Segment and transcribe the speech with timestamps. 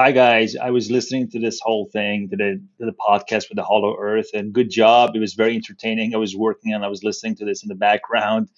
[0.00, 3.56] Hi guys, I was listening to this whole thing, to the to the podcast with
[3.56, 5.16] the Hollow Earth, and good job.
[5.16, 6.14] It was very entertaining.
[6.14, 8.48] I was working and I was listening to this in the background,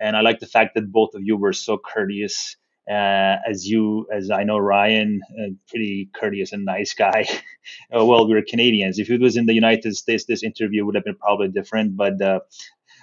[0.00, 2.56] and I like the fact that both of you were so courteous.
[2.90, 7.28] Uh, as you, as I know, Ryan, a pretty courteous and nice guy.
[7.94, 8.98] uh, well, we're Canadians.
[8.98, 11.94] If it was in the United States, this interview would have been probably different.
[11.98, 12.40] But uh,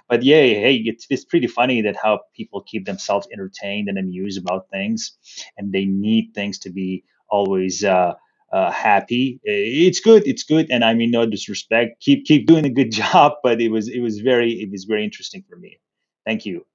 [0.09, 4.41] but yeah, hey, it's, it's pretty funny that how people keep themselves entertained and amused
[4.41, 5.15] about things,
[5.57, 7.03] and they need things to be
[7.33, 8.13] always uh,
[8.53, 9.39] uh, happy.
[9.43, 10.25] It's good.
[10.27, 10.67] It's good.
[10.69, 11.99] And I mean, no disrespect.
[12.01, 13.33] Keep keep doing a good job.
[13.43, 15.79] But it was it was very it was very interesting for me.
[16.25, 16.65] Thank you.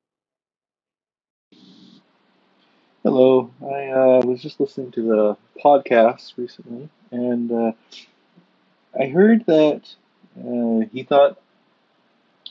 [3.05, 3.51] Hello.
[3.63, 7.73] I uh, was just listening to the podcast recently, and uh,
[9.01, 9.83] I heard that
[10.37, 11.41] uh, he thought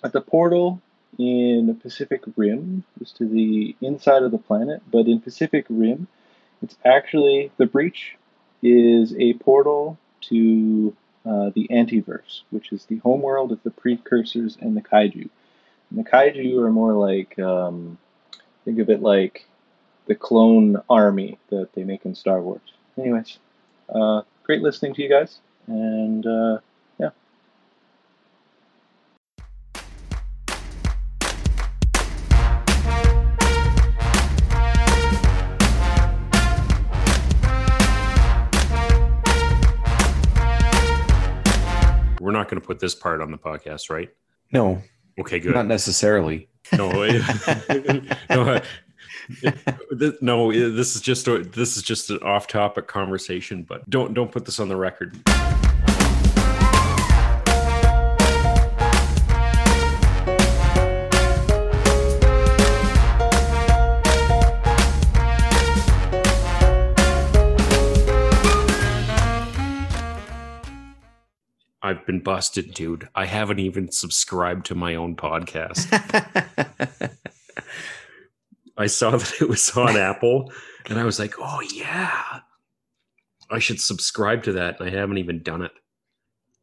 [0.01, 0.81] that the portal
[1.19, 6.07] in Pacific Rim was to the inside of the planet, but in Pacific Rim,
[6.61, 8.17] it's actually the breach
[8.61, 14.75] is a portal to uh, the Anteverse, which is the homeworld of the precursors and
[14.75, 15.29] the kaiju.
[15.89, 17.97] And the kaiju are more like um,
[18.65, 19.45] think of it like
[20.07, 22.61] the clone army that they make in Star Wars.
[22.97, 23.37] Anyways,
[23.93, 26.59] uh, great listening to you guys, and uh,
[42.47, 44.09] not going to put this part on the podcast, right?
[44.51, 44.81] No.
[45.19, 45.53] Okay, good.
[45.53, 46.47] Not necessarily.
[46.71, 46.89] No.
[48.29, 48.61] no,
[50.21, 54.45] no, this is just a, this is just an off-topic conversation, but don't don't put
[54.45, 55.17] this on the record.
[72.07, 73.07] Been busted, dude.
[73.13, 75.85] I haven't even subscribed to my own podcast.
[78.77, 80.51] I saw that it was on Apple
[80.87, 82.39] and I was like, oh, yeah,
[83.51, 84.79] I should subscribe to that.
[84.79, 85.71] And I haven't even done it.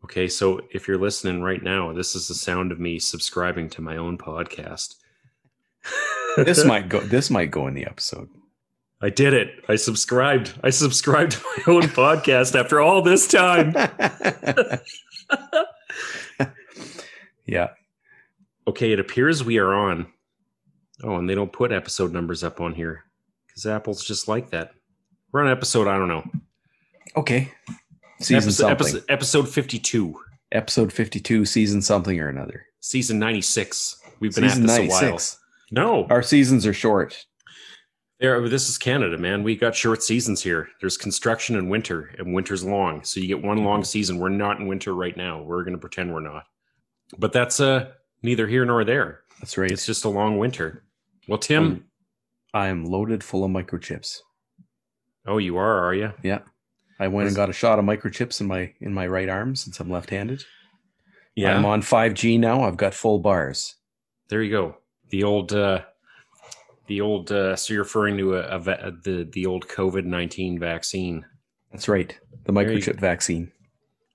[0.04, 3.83] Okay, so if you're listening right now, this is the sound of me subscribing to
[3.83, 4.97] my own podcast.
[6.37, 8.28] this might go this might go in the episode.
[9.00, 9.65] I did it.
[9.69, 10.54] I subscribed.
[10.62, 13.75] I subscribed to my own podcast after all this time.
[17.47, 17.69] yeah.
[18.67, 20.06] Okay, it appears we are on.
[21.03, 23.05] Oh, and they don't put episode numbers up on here
[23.47, 24.71] because Apple's just like that.
[25.33, 26.25] We're on episode, I don't know.
[27.17, 27.53] Okay.
[28.21, 28.87] Season episode, something.
[28.87, 30.15] Episode, episode 52.
[30.53, 32.65] Episode 52, season something or another.
[32.81, 34.01] Season 96.
[34.21, 35.03] We've been season at this 96.
[35.03, 35.87] a while.
[35.87, 36.06] No.
[36.11, 37.27] Our seasons are short.
[38.25, 39.43] There, this is Canada, man.
[39.43, 40.71] We got short seasons here.
[40.81, 43.05] There's construction in winter, and winter's long.
[43.05, 43.85] So you get one long mm-hmm.
[43.85, 44.19] season.
[44.19, 45.43] We're not in winter right now.
[45.43, 46.45] We're going to pretend we're not.
[47.19, 47.91] But that's uh
[48.23, 49.25] neither here nor there.
[49.41, 49.71] That's right.
[49.71, 50.84] It's just a long winter.
[51.29, 51.84] Well, Tim,
[52.55, 54.21] I am loaded full of microchips.
[55.27, 56.15] Oh, you are, are you?
[56.23, 56.41] Yeah.
[56.99, 59.81] I went and got a shot of microchips in my in my right arm since
[59.81, 60.43] I'm left-handed.
[61.34, 61.55] Yeah.
[61.55, 62.63] I'm on 5G now.
[62.63, 63.75] I've got full bars.
[64.31, 64.79] There you go.
[65.11, 65.83] The old uh
[66.87, 70.59] the old uh, so you're referring to a, a, a the the old COVID nineteen
[70.59, 71.25] vaccine.
[71.72, 73.50] That's right, the microchip vaccine.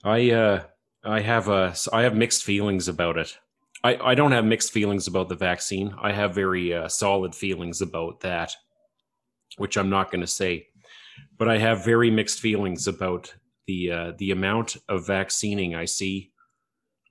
[0.03, 0.63] I uh
[1.03, 3.38] I have a I have mixed feelings about it.
[3.84, 5.94] I I don't have mixed feelings about the vaccine.
[6.02, 8.56] I have very uh, solid feelings about that,
[9.57, 10.68] which I'm not going to say.
[11.38, 13.34] But I have very mixed feelings about
[13.68, 16.31] the uh, the amount of vaccinating I see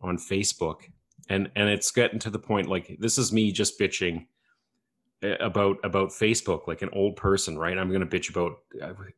[0.01, 0.83] on Facebook,
[1.29, 4.27] and and it's getting to the point like this is me just bitching
[5.23, 7.77] about about Facebook like an old person, right?
[7.77, 8.59] I'm going to bitch about.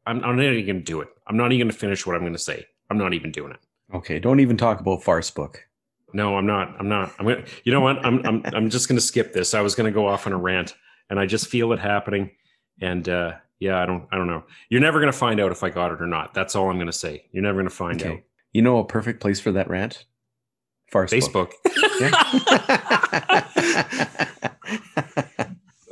[0.06, 1.08] I'm, I'm not even going to do it.
[1.26, 2.66] I'm not even going to finish what I'm going to say.
[2.90, 3.60] I'm not even doing it.
[3.94, 5.56] Okay, don't even talk about Farcebook.
[6.12, 6.74] No, I'm not.
[6.78, 7.12] I'm not.
[7.18, 7.44] I'm going.
[7.44, 8.04] to You know what?
[8.04, 9.54] I'm I'm I'm just going to skip this.
[9.54, 10.74] I was going to go off on a rant,
[11.08, 12.30] and I just feel it happening.
[12.80, 14.08] And uh, yeah, I don't.
[14.10, 14.44] I don't know.
[14.70, 16.34] You're never going to find out if I got it or not.
[16.34, 17.26] That's all I'm going to say.
[17.32, 18.12] You're never going to find okay.
[18.12, 18.20] out.
[18.52, 20.04] You know a perfect place for that rant?
[20.92, 21.52] Farcebook.
[21.62, 22.36] Facebook.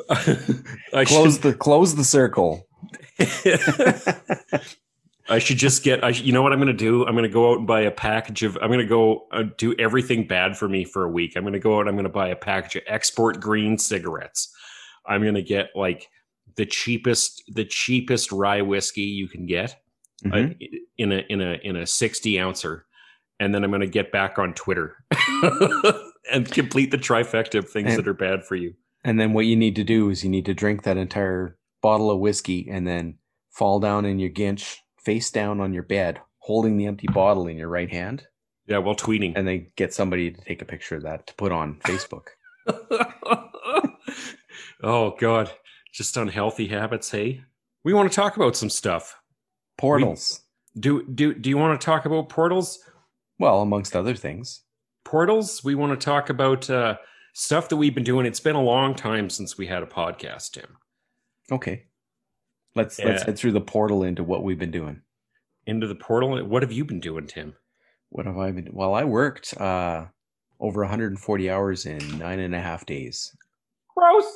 [0.95, 2.67] I close should, the close the circle.
[5.31, 6.03] I should just get.
[6.03, 7.05] I, you know what I'm going to do?
[7.07, 8.57] I'm going to go out and buy a package of.
[8.63, 11.37] I'm going to go uh, do everything bad for me for a week.
[11.37, 11.81] I'm going to go out.
[11.81, 14.55] And I'm going to buy a package of export green cigarettes.
[15.07, 16.09] I'm going to get like
[16.57, 19.77] the cheapest, the cheapest rye whiskey you can get
[20.25, 20.53] uh, mm-hmm.
[20.53, 22.87] uh, in a in a in a 60 ouncer,
[23.39, 24.97] and then I'm going to get back on Twitter
[26.33, 28.75] and complete the trifecta of things and, that are bad for you.
[29.09, 32.11] And then what you need to do is you need to drink that entire bottle
[32.11, 33.19] of whiskey and then
[33.51, 37.57] fall down in your ginch face down on your bed, holding the empty bottle in
[37.57, 38.27] your right hand,
[38.67, 39.33] Yeah, while tweeting.
[39.37, 42.27] and then get somebody to take a picture of that to put on Facebook.
[44.83, 45.51] oh God,
[45.93, 47.11] just unhealthy habits.
[47.11, 47.43] Hey,
[47.85, 49.17] we want to talk about some stuff.
[49.79, 50.43] Portals.
[50.79, 52.79] Do do do you want to talk about portals?
[53.39, 54.63] well, amongst other things.
[55.05, 55.65] Portals.
[55.65, 56.97] We want to talk about uh,
[57.39, 58.27] stuff that we've been doing.
[58.27, 60.77] It's been a long time since we had a podcast, Tim.
[61.53, 61.85] Okay.
[62.75, 63.27] Let's let's Yeah.
[63.27, 65.03] head through the portal into what we've been doing.
[65.67, 66.45] Into the portal.
[66.45, 67.55] What have you been doing, Tim?
[68.11, 68.69] What have I been?
[68.73, 70.07] Well, I worked uh,
[70.61, 73.35] over 140 hours in nine and a half days.
[73.97, 74.27] Gross.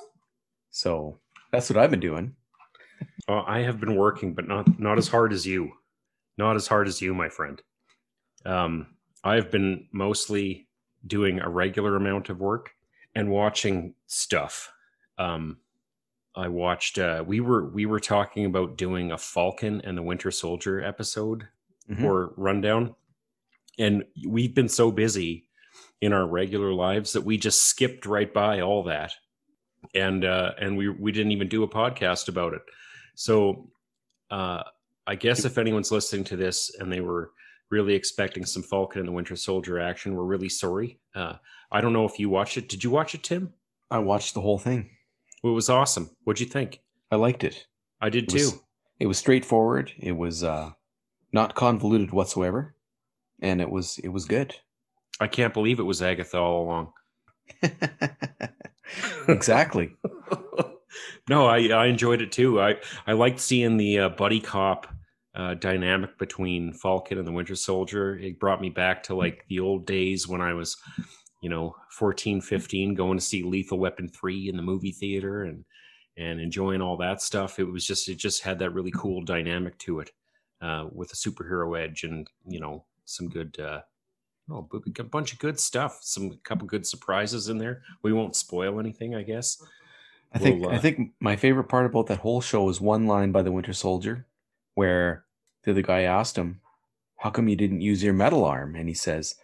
[0.70, 1.18] So
[1.50, 2.36] that's what I've been doing.
[3.28, 5.72] Uh, I have been working, but not not as hard as you.
[6.38, 7.60] Not as hard as you, my friend.
[8.46, 10.68] Um, I've been mostly
[11.06, 12.70] doing a regular amount of work
[13.14, 14.72] and watching stuff.
[15.18, 15.58] Um,
[16.34, 16.98] I watched.
[16.98, 21.46] Uh, we were we were talking about doing a Falcon and the Winter Soldier episode
[21.90, 22.04] Mhm.
[22.04, 22.94] or rundown,
[23.78, 25.48] and we've been so busy
[26.00, 29.12] in our regular lives that we just skipped right by all that,
[29.94, 32.62] and uh, and we we didn't even do a podcast about it.
[33.14, 33.70] So
[34.30, 34.62] uh,
[35.06, 37.32] I guess if anyone's listening to this and they were
[37.72, 41.00] really expecting some Falcon and the Winter Soldier action, we're really sorry.
[41.14, 41.34] Uh,
[41.72, 42.68] I don't know if you watched it.
[42.68, 43.54] Did you watch it, Tim?
[43.90, 44.90] I watched the whole thing.
[45.42, 46.10] It was awesome.
[46.24, 46.80] What'd you think?
[47.10, 47.66] I liked it.
[48.00, 48.36] I did It too.
[48.36, 48.58] was,
[49.00, 49.90] it was straightforward.
[49.98, 50.70] It was uh,
[51.32, 52.74] not convoluted whatsoever,
[53.40, 54.54] and it was it was good.
[55.18, 56.92] I can't believe it was Agatha all along.
[59.28, 59.96] exactly.
[61.28, 62.60] no, I I enjoyed it too.
[62.60, 62.76] I
[63.06, 64.86] I liked seeing the uh, buddy cop
[65.34, 68.18] uh, dynamic between Falcon and the Winter Soldier.
[68.18, 70.76] It brought me back to like the old days when I was,
[71.42, 75.64] you know, 14, 15, going to see Lethal Weapon 3 in the movie theater and
[76.18, 77.58] and enjoying all that stuff.
[77.58, 80.10] It was just it just had that really cool dynamic to it
[80.60, 83.80] uh, with a superhero edge and, you know, some good uh
[84.50, 84.68] Oh,
[84.98, 86.00] a bunch of good stuff.
[86.02, 87.82] Some couple good surprises in there.
[88.02, 89.62] We won't spoil anything, I guess.
[90.32, 93.06] I think We'll, I uh, think my favorite part about that whole show was one
[93.06, 94.26] line by the Winter Soldier,
[94.74, 95.24] where
[95.64, 96.60] the other guy asked him,
[97.18, 99.36] "How come you didn't use your metal arm?" And he says,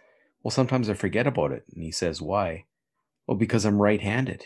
[0.43, 2.65] "Well, sometimes I forget about it." And he says, "Why?"
[3.27, 4.45] Well, because I'm right-handed.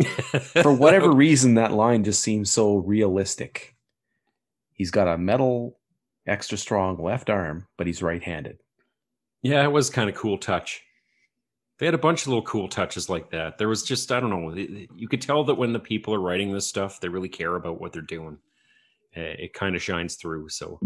[0.62, 3.76] For whatever reason, that line just seems so realistic.
[4.72, 5.78] He's got a metal,
[6.26, 8.58] extra strong left arm, but he's right-handed.
[9.42, 10.82] Yeah, it was kind of cool touch.
[11.78, 13.58] They had a bunch of little cool touches like that.
[13.58, 16.52] There was just I don't know, you could tell that when the people are writing
[16.52, 18.38] this stuff, they really care about what they're doing.
[19.12, 20.48] It kind of shines through.
[20.50, 20.80] So,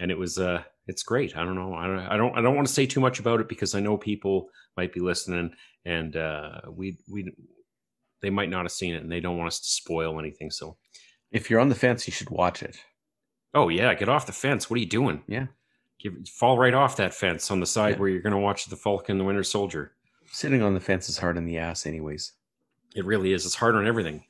[0.00, 1.36] and it was uh, it's great.
[1.36, 1.74] I don't know.
[1.74, 1.98] I don't.
[2.00, 2.38] I don't.
[2.38, 5.00] I don't want to say too much about it because I know people might be
[5.00, 5.52] listening,
[5.84, 7.32] and uh, we we
[8.22, 10.50] they might not have seen it, and they don't want us to spoil anything.
[10.50, 10.76] So,
[11.32, 12.76] If you're on the fence, you should watch it.
[13.54, 14.68] oh yeah, get off the fence.
[14.70, 15.22] What are you doing?
[15.26, 15.46] Yeah.
[15.98, 18.00] Give, fall right off that fence on the side Yeah.
[18.00, 19.92] where you're going to watch the Falcon and the Winter Soldier.
[20.30, 22.32] Sitting on the fence is hard in the ass, anyways.
[22.94, 23.46] It really is.
[23.46, 24.24] It's hard on everything.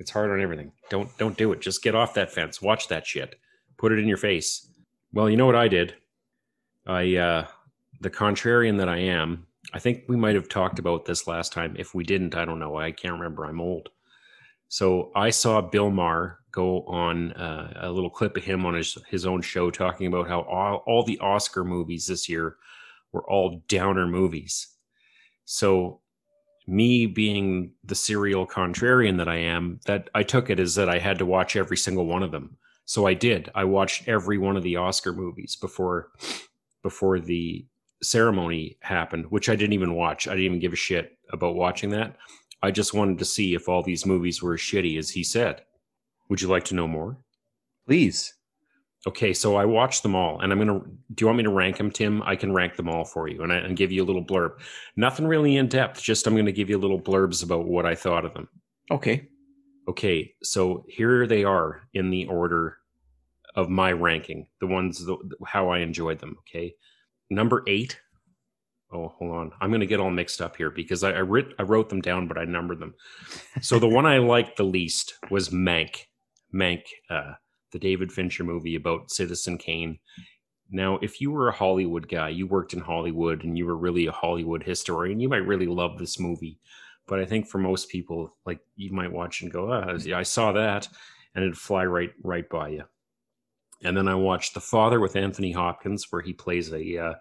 [0.00, 0.72] It's hard on everything.
[0.88, 1.60] Don't don't do it.
[1.60, 2.60] Just get off that fence.
[2.62, 3.38] Watch that shit.
[3.76, 4.66] Put it in your face.
[5.12, 5.94] Well, you know what I did?
[6.86, 7.46] I uh
[8.00, 11.76] the contrarian that I am, I think we might have talked about this last time.
[11.78, 12.78] If we didn't, I don't know.
[12.78, 13.44] I can't remember.
[13.44, 13.90] I'm old.
[14.68, 18.96] So I saw Bill Maher go on uh, a little clip of him on his
[19.08, 22.56] his own show talking about how all, all the Oscar movies this year
[23.12, 24.66] were all downer movies.
[25.44, 25.99] So
[26.70, 30.98] me being the serial contrarian that I am, that I took it as that I
[30.98, 32.56] had to watch every single one of them.
[32.84, 33.50] So I did.
[33.54, 36.10] I watched every one of the Oscar movies before
[36.82, 37.66] before the
[38.02, 40.26] ceremony happened, which I didn't even watch.
[40.26, 42.16] I didn't even give a shit about watching that.
[42.62, 45.62] I just wanted to see if all these movies were as shitty as he said.
[46.28, 47.18] Would you like to know more?
[47.86, 48.32] Please.
[49.06, 50.80] Okay, so I watched them all, and I'm gonna.
[50.80, 52.22] Do you want me to rank them, Tim?
[52.22, 54.60] I can rank them all for you, and, I, and give you a little blurb.
[54.96, 56.02] Nothing really in depth.
[56.02, 58.48] Just I'm gonna give you little blurbs about what I thought of them.
[58.90, 59.28] Okay.
[59.88, 62.76] Okay, so here they are in the order
[63.56, 64.46] of my ranking.
[64.60, 65.16] The ones the,
[65.46, 66.36] how I enjoyed them.
[66.40, 66.74] Okay,
[67.30, 67.98] number eight.
[68.92, 69.52] Oh, hold on.
[69.62, 72.28] I'm gonna get all mixed up here because I, I writ I wrote them down,
[72.28, 72.94] but I numbered them.
[73.62, 76.00] So the one I liked the least was Mank.
[76.54, 77.32] Mank, uh,
[77.72, 79.98] the David Fincher movie about Citizen Kane.
[80.70, 84.06] Now, if you were a Hollywood guy, you worked in Hollywood and you were really
[84.06, 86.60] a Hollywood historian, you might really love this movie.
[87.06, 90.22] But I think for most people, like you might watch and go, "Ah, yeah, I
[90.22, 90.88] saw that,"
[91.34, 92.84] and it'd fly right right by you.
[93.82, 97.14] And then I watched The Father with Anthony Hopkins, where he plays a uh,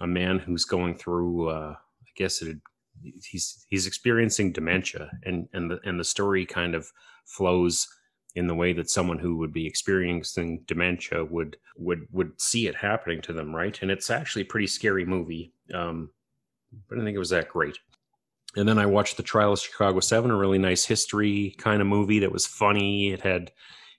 [0.00, 2.58] a man who's going through, uh, I guess it,
[3.22, 6.90] he's he's experiencing dementia, and and the and the story kind of
[7.24, 7.86] flows
[8.34, 12.74] in the way that someone who would be experiencing dementia would would would see it
[12.74, 13.80] happening to them, right?
[13.82, 15.52] And it's actually a pretty scary movie.
[15.74, 16.10] Um,
[16.88, 17.78] but I didn't think it was that great.
[18.56, 21.88] And then I watched The Trial of Chicago Seven, a really nice history kind of
[21.88, 23.12] movie that was funny.
[23.12, 23.50] It had,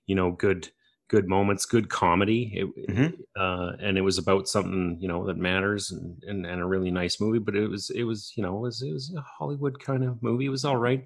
[0.06, 0.70] you know, good
[1.10, 3.20] good moments, good comedy, it, Mhm.
[3.38, 6.92] uh, and it was about something you know that matters, and, and and a really
[6.92, 7.40] nice movie.
[7.40, 10.22] But it was it was you know it was it was a Hollywood kind of
[10.24, 10.46] movie.
[10.46, 11.06] It was all right.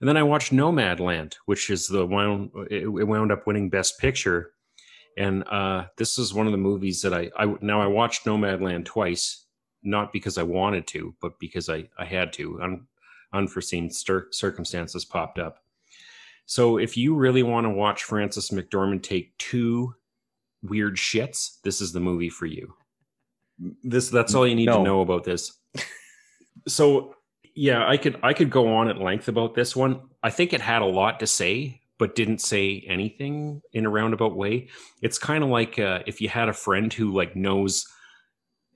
[0.00, 4.52] And then I watched Nomadland, which is the one it, wound up winning Best Picture.
[5.16, 8.84] And uh, this is one of the movies that I, I now I watched Nomadland
[8.84, 9.46] twice,
[9.82, 12.60] not because I wanted to, but because I I had to.
[12.62, 12.86] Un,
[13.32, 15.58] unforeseen cir- circumstances popped up.
[16.46, 19.94] So if you really want to watch Frances McDormand take two
[20.62, 22.74] weird shits, this is the movie for you.
[23.82, 24.78] This that's all you need No.
[24.78, 25.58] to know about this.
[26.68, 27.14] so
[27.54, 30.00] yeah, I could I could go on at length about this one.
[30.22, 34.36] I think it had a lot to say, but didn't say anything in a roundabout
[34.36, 34.68] way.
[35.02, 37.86] It's kind of like uh, if you had a friend who like knows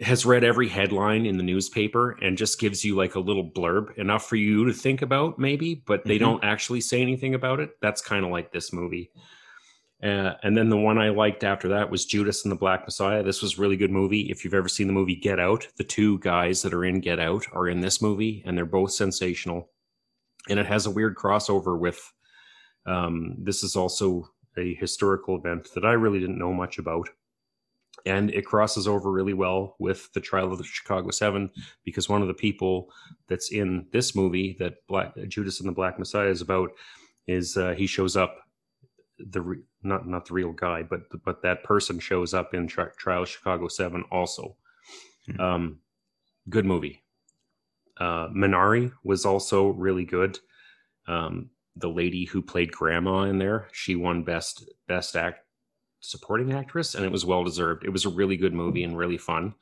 [0.00, 3.96] has read every headline in the newspaper and just gives you like a little blurb
[3.98, 6.20] enough for you to think about maybe but they Mhm.
[6.20, 9.10] don't actually say anything about it that's kind of like this movie
[10.02, 13.22] uh, and then the one i liked after that was judas and the black messiah.
[13.22, 14.30] This was a really good movie.
[14.30, 17.18] If you've ever seen the movie get out the two guys that are in get
[17.18, 19.70] out are in this movie and they're both sensational.
[20.48, 22.00] And it has a weird crossover with
[22.86, 27.08] um, this is also a historical event that i really didn't know much about.
[28.06, 31.50] And it crosses over really well with the trial of the Chicago Seven
[31.84, 32.90] because one of the people
[33.28, 36.70] that's in this movie that Black Judas and the Black Messiah is about
[37.26, 38.36] is uh, he shows up
[39.18, 42.90] the re- not not the real guy but but that person shows up in tri-
[42.96, 44.56] trial Chicago Seven also.
[45.26, 45.40] Hmm.
[45.40, 45.78] Um,
[46.48, 47.02] good movie.
[47.98, 50.38] Uh, Minari was also really good.
[51.06, 55.40] Um, the lady who played Grandma in there, she won best best act
[56.00, 57.84] supporting actress, and it was well deserved.
[57.84, 59.54] It was a really good movie and really fun.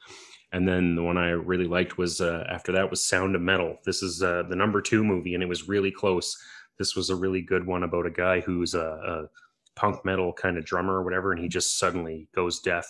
[0.53, 3.79] And then the one I really liked was uh, after that was Sound of Metal.
[3.85, 6.37] This is uh, the number two movie, and it was really close.
[6.79, 9.29] This was a really good one about a guy who's a, a
[9.77, 12.87] punk metal kind of drummer or whatever, and he just suddenly goes deaf.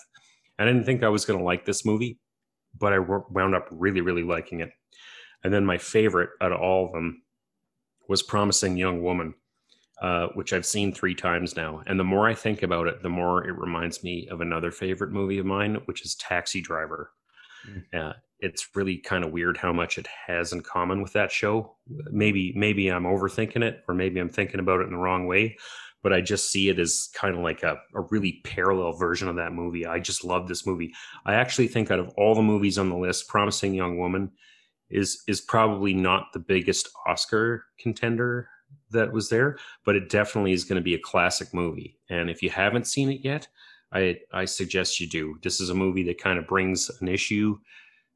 [0.59, 2.19] I didn't think I was going to like this movie,
[2.79, 4.71] but I wound up really, really liking it.
[5.45, 7.23] And then my favorite out of all of them
[8.09, 9.35] was Promising Young Woman
[10.01, 11.83] uh, which I've seen three times now.
[11.87, 15.11] And the more I think about it, the more it reminds me of another favorite
[15.11, 17.13] movie of mine, which is Taxi Driver.
[17.99, 21.77] Uh, it's really kind of weird how much it has in common with that show.
[22.11, 25.57] Maybe maybe I'm overthinking it, or maybe I'm thinking about it in the wrong way.
[26.03, 29.37] But I just see it as kind of like a, a really parallel version of
[29.37, 29.87] that movie.
[29.87, 30.93] I just love this movie.
[31.25, 34.31] I actually think out of all the movies on the list, Promising Young Woman
[34.89, 38.49] is is probably not the biggest Oscar contender
[38.91, 41.99] that was there, but it definitely is going to be a classic movie.
[42.09, 43.49] And if you haven't seen it yet,
[43.93, 45.37] I I suggest you do.
[45.43, 47.59] This is a movie that kind of brings an issue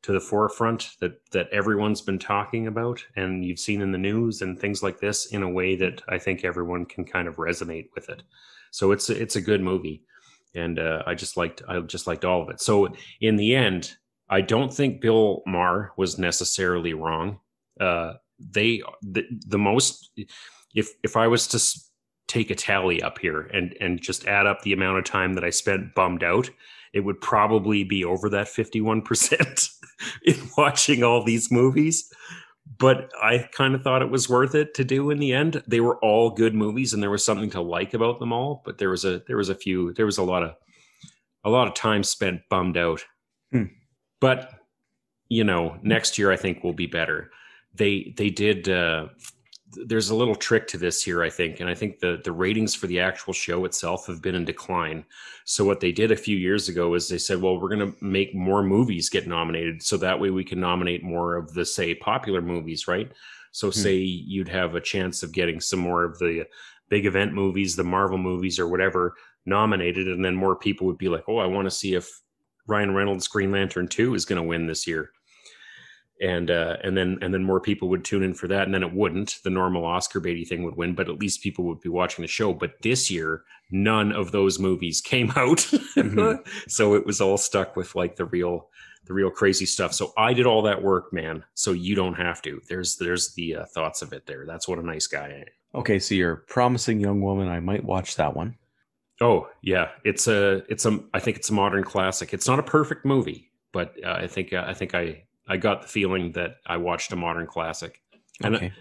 [0.03, 4.41] to the forefront that that everyone's been talking about and you've seen in the news
[4.41, 7.89] and things like this in a way that I think everyone can kind of resonate
[7.95, 8.23] with it.
[8.71, 10.05] So it's it's a good movie,
[10.55, 12.61] and uh, I just liked I just liked all of it.
[12.61, 12.89] So
[13.21, 13.95] in the end,
[14.29, 17.41] I don't think Bill Maher was necessarily wrong.
[17.79, 20.11] Uh, they the, the most
[20.75, 21.81] if if I was to
[22.27, 25.45] take a tally up here and and just add up the amount of time that
[25.45, 26.49] I spent bummed out,
[26.93, 29.71] it would probably be over that 51%
[30.25, 32.11] in watching all these movies.
[32.79, 35.63] But I kind of thought it was worth it to do in the end.
[35.67, 38.79] They were all good movies and there was something to like about them all, but
[38.79, 40.55] there was a there was a few there was a lot of
[41.45, 43.05] a lot of time spent bummed out.
[43.53, 43.65] Hmm.
[44.21, 44.51] But
[45.29, 47.31] you know, next year I think will be better.
[47.75, 49.09] They they did uh
[49.73, 52.75] there's a little trick to this here, I think, and I think the the ratings
[52.75, 55.05] for the actual show itself have been in decline.
[55.45, 58.05] So what they did a few years ago is they said, well, we're going to
[58.05, 61.95] make more movies get nominated, so that way we can nominate more of the say
[61.95, 63.13] popular movies, right?
[63.53, 63.73] So hmm.
[63.73, 66.47] say you'd have a chance of getting some more of the
[66.89, 69.15] big event movies, the Marvel movies or whatever
[69.47, 72.09] nominated, and then more people would be like, oh, I want to see if
[72.67, 75.11] Ryan Reynolds' Green Lantern Two is going to win this year
[76.21, 78.83] and uh, and then and then more people would tune in for that, and then
[78.83, 79.39] it wouldn't.
[79.45, 82.29] The normal Oscar baity thing would win, but at least people would be watching the
[82.29, 82.53] show.
[82.53, 85.59] But this year, none of those movies came out,
[85.97, 86.47] Mhm.
[86.69, 88.69] so it was all stuck with like the real
[89.07, 89.93] the real crazy stuff.
[89.95, 91.43] So I did all that work, man.
[91.55, 92.61] So you don't have to.
[92.69, 94.45] There's there's the uh, thoughts of it there.
[94.47, 95.45] That's what a nice guy I am.
[95.81, 97.49] Okay, so you're a promising young woman.
[97.49, 98.57] I might watch that one.
[99.23, 102.35] Oh yeah, it's a it's a I think it's a modern classic.
[102.35, 105.83] It's not a perfect movie, but uh, I think uh, I think I I got
[105.83, 108.01] the feeling that I watched a modern classic.
[108.43, 108.73] And Okay.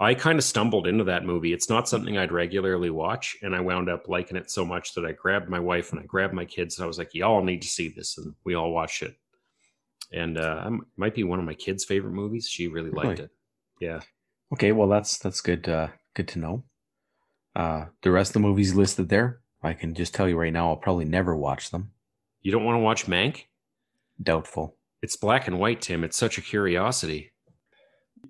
[0.00, 1.52] I kind of stumbled into that movie.
[1.52, 5.04] It's not something I'd regularly watch, and I wound up liking it so much that
[5.04, 7.62] I grabbed my wife and I grabbed my kids, and I was like, "Y'all need
[7.62, 9.14] to see this," and we all watched it.
[10.12, 12.48] And uh, it might be one of my kids' favorite movies.
[12.48, 13.22] She really liked Really?
[13.24, 13.30] it.
[13.80, 14.00] Yeah.
[14.54, 15.68] Okay, well that's that's good.
[15.68, 16.64] Uh, good to know.
[17.54, 20.70] Uh, the rest of the movies listed there, I can just tell you right now,
[20.70, 21.92] I'll probably never watch them.
[22.42, 23.44] You don't want to watch Mank?
[24.22, 24.76] Doubtful.
[25.02, 26.04] It's black and white, Tim.
[26.04, 27.32] It's such a curiosity.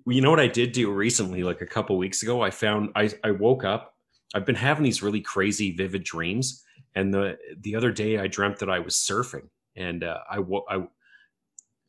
[0.07, 2.41] You know what I did do recently, like a couple weeks ago?
[2.41, 3.95] I found I, I woke up.
[4.33, 6.63] I've been having these really crazy, vivid dreams,
[6.95, 10.37] and the the other day I dreamt that I was surfing, and uh, I
[10.69, 10.77] I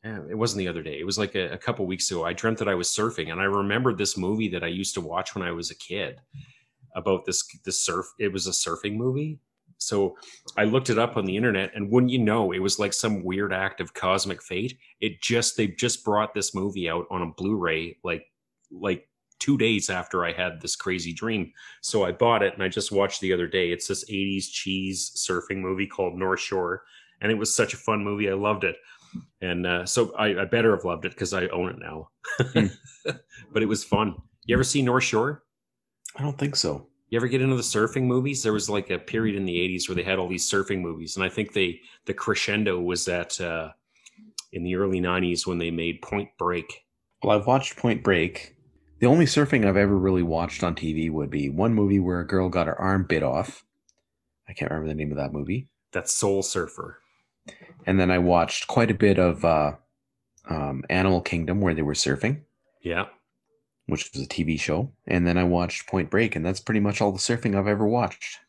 [0.03, 0.99] eh, it wasn't the other day.
[0.99, 2.25] It was like a, a couple weeks ago.
[2.25, 5.01] I dreamt that I was surfing, and I remembered this movie that I used to
[5.01, 6.19] watch when I was a kid
[6.95, 8.05] about this this surf.
[8.19, 9.39] It was a surfing movie.
[9.87, 10.17] So
[10.57, 13.23] I looked it up on the internet, and wouldn't you know, it was like some
[13.23, 14.77] weird act of cosmic fate.
[15.01, 18.25] It just they just brought this movie out on a Blu-ray like
[18.71, 19.07] like
[19.43, 21.51] two days after I had this crazy dream.
[21.81, 23.71] So I bought it and I just watched the other day.
[23.71, 26.83] It's this 80s cheese surfing movie called North Shore.
[27.19, 28.29] And it was such a fun movie.
[28.29, 28.77] I loved it.
[29.41, 32.07] And uh, so I, I better have loved it because I own it now.
[32.39, 32.67] Hmm.
[33.51, 34.15] but it was fun.
[34.45, 35.43] You ever see North Shore?
[36.15, 36.87] I don't think so.
[37.09, 38.41] You ever get into the surfing movies?
[38.41, 41.15] There was like a period in the 80s where they had all these surfing movies.
[41.15, 43.71] And I think they the crescendo was that uh,
[44.51, 46.85] in the early 90s when they made Point Break.
[47.21, 48.55] Well, I've watched Point Break.
[48.99, 52.27] The only surfing I've ever really watched on TV would be one movie where a
[52.27, 53.65] girl got her arm bit off.
[54.47, 55.67] I can't remember the name of that movie.
[55.91, 56.99] That's Soul Surfer.
[57.85, 59.73] And then I watched quite a bit of uh,
[60.49, 62.41] um, Animal Kingdom where they were surfing,
[62.81, 63.05] Yeah.
[63.87, 64.91] Which was a TV show.
[65.07, 67.87] And then I watched Point Break, and that's pretty much all the surfing I've ever
[67.87, 68.39] watched.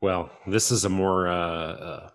[0.00, 2.10] Well, this is a more, uh, uh,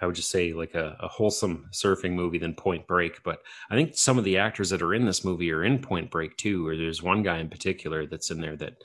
[0.00, 3.22] how would you say, like a, a wholesome surfing movie than Point Break.
[3.22, 6.10] But I think some of the actors that are in this movie are in Point
[6.10, 6.66] Break too.
[6.66, 8.82] Or there's one guy in particular that's in there that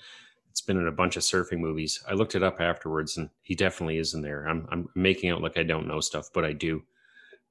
[0.49, 2.03] it's been in a bunch of surfing movies.
[2.07, 4.47] I looked it up afterwards, and he definitely is in there.
[4.47, 6.83] I'm I'm making out like I don't know stuff, but I do.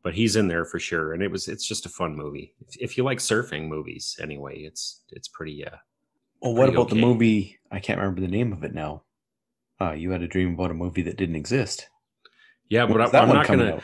[0.04, 2.54] But he's in there for sure, and it was it's just a fun movie.
[2.61, 5.67] If, if you like surfing movies, anyway, it's it's pretty.
[5.67, 5.76] Uh,
[6.43, 6.95] Well, what about okay.
[6.95, 7.58] the movie?
[7.73, 9.02] I can't remember the name of it now.
[9.80, 11.88] Uh, you had a dream about a movie that didn't exist.
[12.69, 13.76] yeah, but I, I'm not gonna.
[13.76, 13.82] out?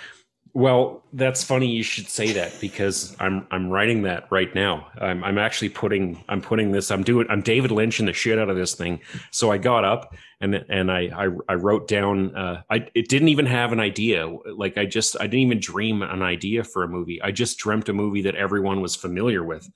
[0.53, 4.89] Well, that's funny you should say that because I'm I'm writing that right now.
[5.01, 8.37] I'm I'm actually putting I'm putting this I'm doing I'm David Lynch in the shit
[8.37, 9.01] out of this thing.
[9.31, 13.29] So I got up and and I I, I wrote down uh, I it didn't
[13.29, 14.27] even have an idea.
[14.27, 17.23] Like I just I didn't even dream an idea for a movie.
[17.23, 19.71] I just dreamt a movie that everyone was familiar with,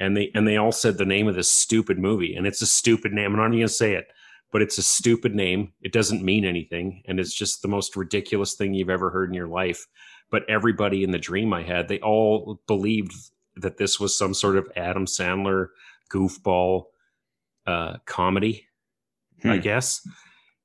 [0.00, 2.66] and they and they all said the name of this stupid movie, and it's a
[2.66, 3.32] stupid name.
[3.32, 4.08] And I'm not even gonna say it
[4.52, 5.72] but it's a stupid name.
[5.80, 7.02] It doesn't mean anything.
[7.06, 9.86] And it's just the most ridiculous thing you've ever heard in your life.
[10.30, 13.12] But everybody in the dream I had, they all believed
[13.56, 15.68] that this was some sort of Adam Sandler
[16.12, 16.84] goofball
[17.66, 18.66] uh, comedy,
[19.44, 19.60] I Hmm.
[19.62, 20.06] guess.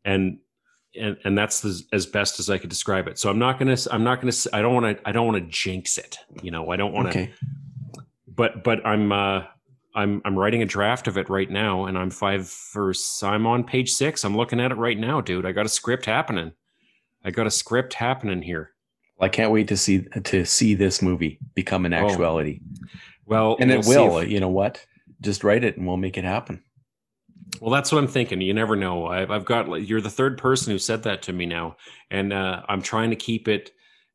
[0.06, 0.40] And
[0.96, 3.20] and and that's the, as best as I could describe it.
[3.20, 5.50] So I'm not gonna I'm not gonna I don't want to I don't want to
[5.52, 6.18] jinx it.
[6.42, 7.34] You know I don't want to Okay.
[8.28, 9.44] but but I'm uh
[9.98, 13.22] I'm I'm writing a draft of it right now, and I'm five verse.
[13.24, 14.24] I'm on page six.
[14.24, 15.46] I'm looking at it right now, dude.
[15.46, 16.52] I got a script happening.
[17.26, 18.72] I got a script happening here.
[19.20, 22.62] I can't wait to see to see this movie become an Oh, actuality,
[23.26, 24.18] Well, and we'll it will.
[24.20, 24.86] if- you know what?
[25.20, 26.62] Just write it, and we'll make it happen.
[27.60, 28.40] well, that's what I'm thinking.
[28.42, 29.08] You never know.
[29.08, 29.66] I've, I've got.
[29.82, 31.76] You're the third person who said that to me now,
[32.12, 33.72] and uh, I'm trying to keep it.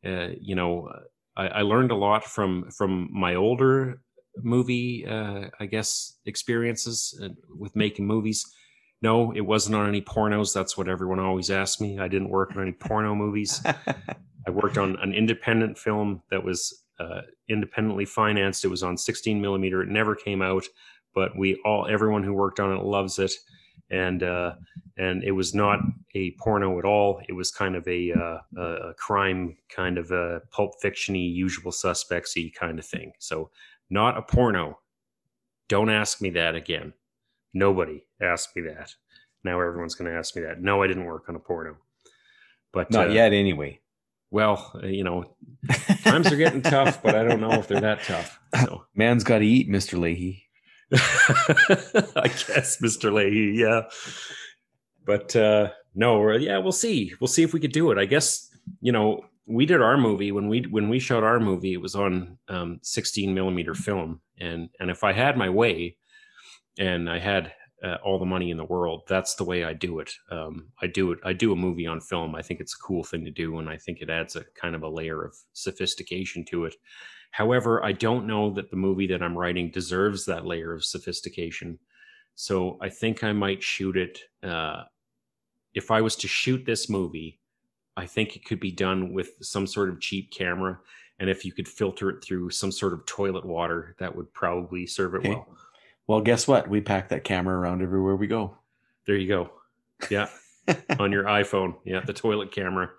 [0.07, 0.93] Uh, you know,
[1.37, 4.01] I, I learned a lot from from my older
[4.39, 8.45] movie, uh, I guess, experiences uh, with making movies.
[9.03, 10.55] No, it wasn't on any pornos.
[10.55, 11.99] That's what everyone always asks me.
[11.99, 13.61] I didn't work on any porno movies.
[14.47, 18.65] I worked on an independent film that was uh, independently financed.
[18.65, 19.83] It was on 16 millimeter.
[19.83, 20.65] It never came out,
[21.15, 23.33] but we all, everyone who worked on it loves it.
[23.91, 24.55] And uh,
[24.97, 25.81] and it was not
[26.15, 27.21] a porno at all.
[27.29, 31.73] It was kind of a, uh, a a crime, kind of a pulp fictiony, usual
[31.73, 33.13] suspectsy kind of thing.
[33.19, 33.51] So
[33.93, 34.79] not a porno.
[35.69, 36.95] Don't ask me that again.
[37.55, 38.95] Nobody asked me that.
[39.45, 40.61] Now everyone's going to ask me that.
[40.63, 41.77] No, I didn't work on a porno.
[42.73, 43.81] But Not uh, yet, anyway.
[44.31, 45.37] well, uh, you know,
[46.03, 48.41] times are getting tough, but I don't know if they're that tough.
[48.65, 50.49] So Man's got to eat, Mister Leahy.
[50.93, 53.13] I guess, Mr.
[53.13, 53.83] Leahy, yeah.
[55.05, 57.13] But uh no, yeah, we'll see.
[57.21, 57.99] We'll see if we could do it.
[57.99, 58.49] I guess,
[58.81, 61.95] you know, we did our movie when we when we shot our movie, it was
[61.95, 64.21] on um 16 millimeter film.
[64.39, 65.97] And and if I had my way
[66.79, 67.53] and I had
[67.83, 70.13] uh, all the money in the world, that's the way I do it.
[70.31, 71.19] Um, I do it.
[71.25, 72.35] I do a movie on film.
[72.37, 74.77] I think it's a cool thing to do, and I think it adds a kind
[74.77, 76.77] of a layer of sophistication to it.
[77.33, 81.79] However, I don't know that the movie that I'm writing deserves that layer of sophistication.
[82.37, 84.21] So I think I might shoot it.
[84.43, 84.85] Uh,
[85.75, 87.41] if I was to shoot this movie,
[87.97, 90.79] I think it could be done with some sort of cheap camera.
[91.19, 94.87] And if you could filter it through some sort of toilet water, that would probably
[94.87, 95.31] serve it Okay.
[95.31, 95.57] well.
[96.07, 96.69] Well, guess what?
[96.69, 98.57] We pack that camera around everywhere we go.
[99.07, 99.51] There you go.
[100.11, 100.29] Yeah.
[100.99, 101.77] On your iPhone.
[101.85, 102.01] Yeah.
[102.01, 102.91] The toilet camera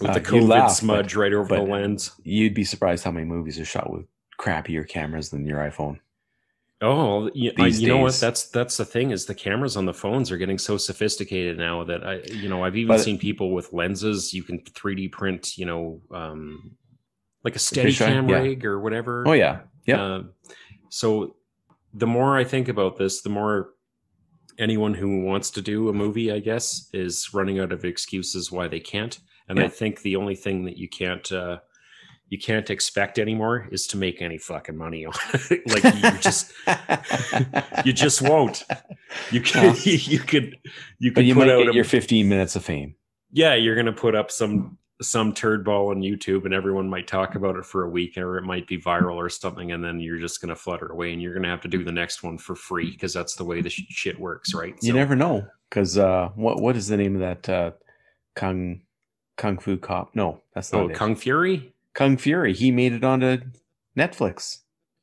[0.00, 2.12] with Uh, the COVID laugh, smudge right over the lens.
[2.24, 4.04] You'd be surprised how many movies are shot with
[4.38, 6.00] crappier cameras than your iPhone.
[6.82, 8.14] Oh, you, I, you know what?
[8.14, 11.84] That's that's the thing is the cameras on the phones are getting so sophisticated now
[11.84, 14.34] that I, you know, I've even But- seen people with lenses.
[14.34, 16.72] You can 3D print, you know, um,
[17.44, 18.38] like a steady cam yeah.
[18.38, 19.22] rig or whatever.
[19.26, 20.02] Oh yeah, yeah.
[20.02, 20.22] Uh,
[20.90, 21.36] so
[21.94, 23.74] the more I think about this, the more
[24.58, 28.66] anyone who wants to do a movie, I guess, is running out of excuses why
[28.66, 29.18] they can't.
[29.48, 31.58] And I think the only thing that you can't uh,
[32.32, 35.60] you can't expect anymore is to make any fucking money on it.
[35.84, 36.50] like you just
[37.84, 38.64] you just won't.
[39.30, 40.56] You could you could
[40.98, 42.94] you but could you put might out get a, your 15 minutes of fame.
[43.32, 47.34] yeah, you're gonna put up some some turd ball on YouTube and everyone might talk
[47.34, 50.18] about it for a week or it might be viral or something and then you're
[50.18, 52.92] just gonna flutter away and you're gonna have to do the next one for free
[52.92, 54.74] because that's the way the shit works, right?
[54.80, 57.70] You never know, because uh, what what is the name of that uh,
[58.36, 58.80] kung
[59.36, 60.14] kung fu cop?
[60.16, 60.94] No, that's not Oh, it.
[60.94, 61.71] Kung Fury?
[61.94, 62.52] Kung Fury.
[62.54, 63.38] He made it onto
[63.96, 64.58] Netflix.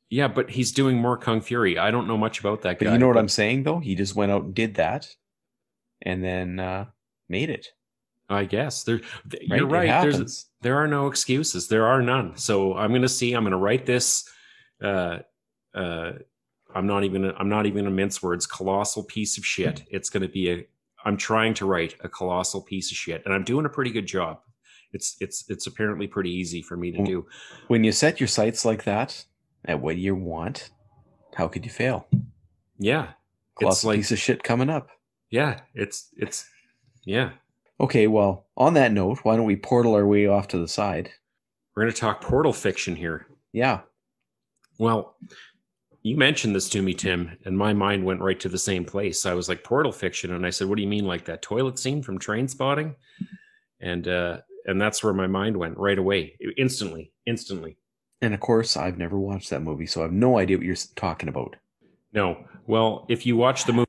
[0.08, 1.78] Yeah, but he's doing more Kung Fury.
[1.78, 2.78] I don't know much about that guy.
[2.78, 2.92] But guy.
[2.94, 3.78] you know what I'm saying, though?
[3.78, 5.08] He just went out and did that,
[6.02, 6.86] and then uh,
[7.28, 7.68] made it.
[8.28, 8.98] I guess there.
[9.30, 9.58] th- Right?
[9.58, 10.02] You're right.
[10.02, 11.68] There's there are no excuses.
[11.68, 12.36] There are none.
[12.36, 13.34] So I'm gonna see.
[13.34, 14.28] I'm gonna write this.
[14.82, 15.18] Uh,
[15.74, 16.12] uh,
[16.74, 17.32] I'm not even.
[17.38, 18.46] I'm not even gonna mince words.
[18.46, 19.82] Colossal piece of shit.
[19.90, 20.66] It's gonna be a.
[21.04, 24.06] I'm trying to write a colossal piece of shit, and I'm doing a pretty good
[24.06, 24.40] job.
[24.92, 27.26] It's it's it's apparently pretty easy for me to do.
[27.68, 29.24] When you set your sights like that
[29.64, 30.70] at what you want,
[31.34, 32.08] how could you fail?
[32.78, 33.08] Yeah,
[33.58, 34.88] Colossal like- piece of shit coming up.
[35.30, 35.60] yeah.
[35.74, 36.48] It's it's
[37.04, 37.30] yeah.
[37.78, 41.10] Okay, well, on that note, why don't we portal our way off to the side?
[41.74, 43.26] We're gonna talk portal fiction here.
[43.52, 43.80] Yeah.
[44.78, 45.16] Well,
[46.02, 49.26] you mentioned this to me, Tim, and my mind went right to the same place.
[49.26, 50.32] I was like, portal fiction.
[50.32, 52.94] And I said, What do you mean, like that toilet scene from Trainspotting?
[53.80, 56.36] And uh and that's where my mind went right away.
[56.56, 57.12] Instantly.
[57.26, 57.76] Instantly.
[58.22, 60.76] And of course, I've never watched that movie, so I have no idea what you're
[60.94, 61.56] talking about.
[62.12, 62.44] No.
[62.66, 63.86] Well, if you watch the movie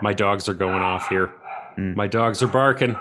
[0.00, 1.32] my dogs are going off here.
[1.76, 1.96] Mm.
[1.96, 2.96] My dogs are barking.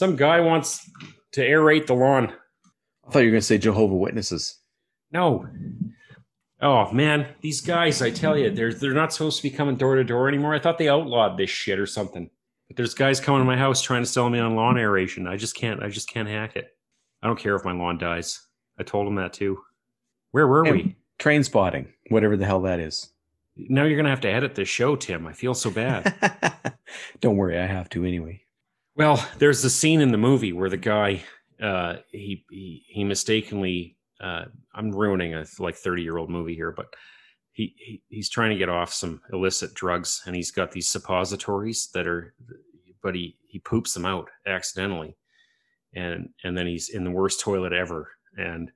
[0.00, 0.90] Some guy wants
[1.32, 2.32] to aerate the lawn.
[3.06, 4.56] I thought you were going to say Jehovah Witnesses.
[5.12, 5.46] No.
[6.62, 9.96] Oh man, these guys, I tell you, they're they're not supposed to be coming door
[9.96, 10.54] to door anymore.
[10.54, 12.30] I thought they outlawed this shit or something.
[12.66, 15.26] But there's guys coming to my house trying to sell me on lawn aeration.
[15.26, 16.68] I just can't I just can't hack it.
[17.22, 18.40] I don't care if my lawn dies.
[18.78, 19.58] I told them that too.
[20.30, 20.72] Where were Hey.
[20.72, 20.96] we?
[21.18, 23.10] Trainspotting, whatever the hell that is.
[23.54, 25.26] Now you're gonna have to edit this show, Tim.
[25.26, 26.72] I feel so bad.
[27.20, 28.44] Don't worry, I have to anyway.
[29.00, 31.22] Well, there's the scene in the movie where the guy
[31.58, 36.70] uh, he, he he mistakenly uh, I'm ruining a like 30 year old movie here,
[36.70, 36.92] but
[37.52, 41.88] he, he he's trying to get off some illicit drugs and he's got these suppositories
[41.94, 42.34] that are
[43.02, 45.16] but he he poops them out accidentally.
[45.94, 48.70] And and then he's in the worst toilet ever and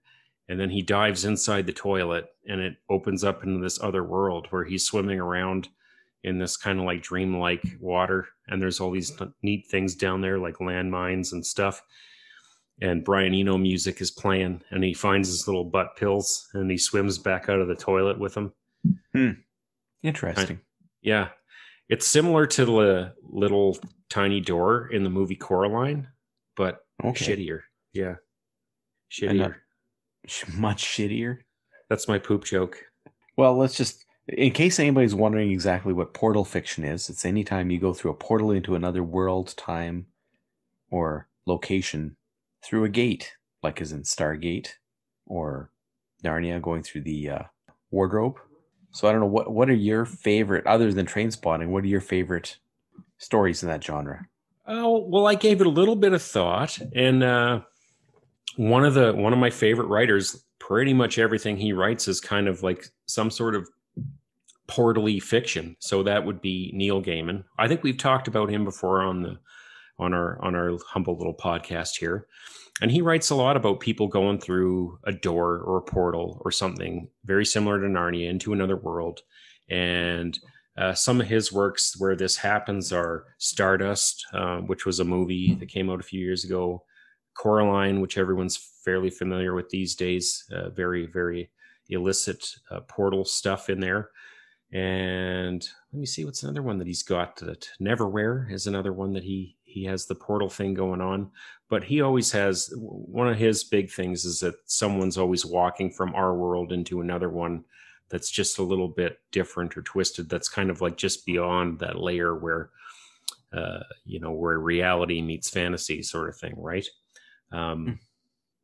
[0.49, 4.47] and then he dives inside the toilet and it opens up into this other world
[4.49, 5.69] where he's swimming around
[6.25, 10.39] in this kind of like dreamlike water and there's all these neat things down there
[10.39, 11.81] like landmines and stuff.
[12.81, 16.77] And Brian Eno music is playing and he finds his little butt pills and he
[16.79, 18.53] swims back out of the toilet with them
[19.13, 19.31] hmm.
[20.03, 20.61] Interesting.
[21.03, 21.29] yeah.
[21.89, 26.09] It's similar to the little tiny door in the movie Coraline
[26.57, 27.37] but Okay.
[27.37, 27.61] shittier.
[27.93, 28.15] Yeah.
[29.13, 29.37] Shittier.
[29.37, 31.39] not- Much shittier.
[31.91, 32.83] that's my poop joke.
[33.37, 37.79] Well, let's just, in case anybody's wondering exactly what portal fiction is, it's anytime you
[37.79, 40.07] go through a portal into another world, time,
[40.91, 42.17] or location
[42.63, 44.69] through a gate, like as in Stargate
[45.27, 45.71] or
[46.23, 47.43] Narnia going through the uh,
[47.91, 48.39] wardrobe.
[48.93, 52.01] So I don't know what what are your favorite, other than Trainspotting, what are your
[52.01, 52.59] favorite
[53.19, 54.27] stories in that genre?
[54.67, 57.61] Oh well, I gave it a little bit of thought, and uh,
[58.57, 62.49] one of the one of my favorite writers, pretty much everything he writes is kind
[62.49, 63.69] of like some sort of
[64.67, 65.77] portally fiction.
[65.79, 67.45] So that would be Neil Gaiman.
[67.59, 69.39] I think we've talked about him before on the
[69.99, 72.27] on our on our humble little podcast here.
[72.81, 76.51] And he writes a lot about people going through a door or a portal or
[76.51, 79.21] something very similar to Narnia into another world.
[79.71, 80.37] And
[80.77, 85.55] uh, some of his works where this happens are Stardust, uh, which was a movie
[85.55, 86.85] that came out a few years ago,
[87.35, 91.51] Coraline, which everyone's fairly familiar with these days, uh, very, very
[91.89, 94.11] illicit uh, portal stuff in there.
[94.75, 97.37] And let me see what's another one that he's got.
[97.37, 101.31] That Neverwhere is another one that he he has the portal thing going on.
[101.69, 106.15] But he always has one of his big things is that someone's always walking from
[106.15, 107.65] our world into another one
[108.09, 110.29] that's just a little bit different or twisted.
[110.29, 112.71] That's kind of like just beyond that layer where
[113.53, 116.87] uh, you know where reality meets fantasy, sort of thing, right?
[117.53, 117.99] Um, mm.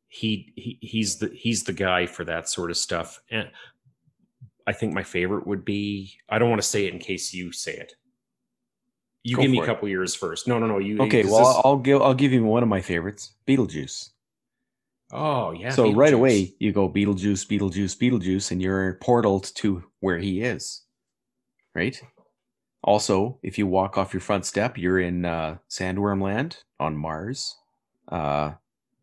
[0.09, 3.21] he, he he's the he's the guy for that sort of stuff.
[3.31, 3.49] And
[4.67, 7.51] I think my favorite would be I don't want to say it in case you
[7.51, 7.95] say it.
[9.23, 9.91] You Go give me a couple it.
[9.91, 10.47] years first.
[10.47, 10.79] No, no, no.
[10.79, 11.23] You okay?
[11.23, 11.61] Well, this...
[11.63, 14.09] I'll give I'll give you one of my favorites, Beetlejuice.
[15.11, 15.71] Oh yeah.
[15.71, 20.83] So right away you go Beetlejuice, Beetlejuice, Beetlejuice, and you're portaled to where he is.
[21.75, 22.01] Right.
[22.83, 27.55] Also, if you walk off your front step, you're in uh, Sandworm Land on Mars.
[28.07, 28.53] Uh,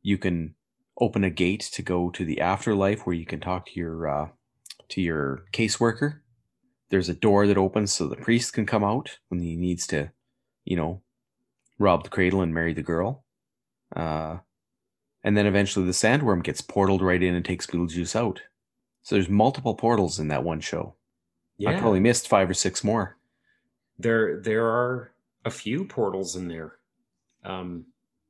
[0.03, 0.55] you can
[1.01, 4.29] open a gate to go to the afterlife where you can talk to your uh,
[4.91, 6.21] to your caseworker.
[6.91, 10.11] There's a door that opens so the priest can come out when he needs to,
[10.65, 11.03] you know,
[11.79, 13.25] rob the cradle and marry the girl.
[13.95, 14.39] Uh,
[15.23, 18.41] and then eventually the sandworm gets portaled right in and takes Beetlejuice out.
[19.03, 20.97] So there's multiple portals in that one show.
[21.59, 21.71] Yeah.
[21.71, 23.17] I probably missed five or six more.
[23.99, 25.13] There there are
[25.45, 26.77] a few portals in there.
[27.45, 27.87] Um,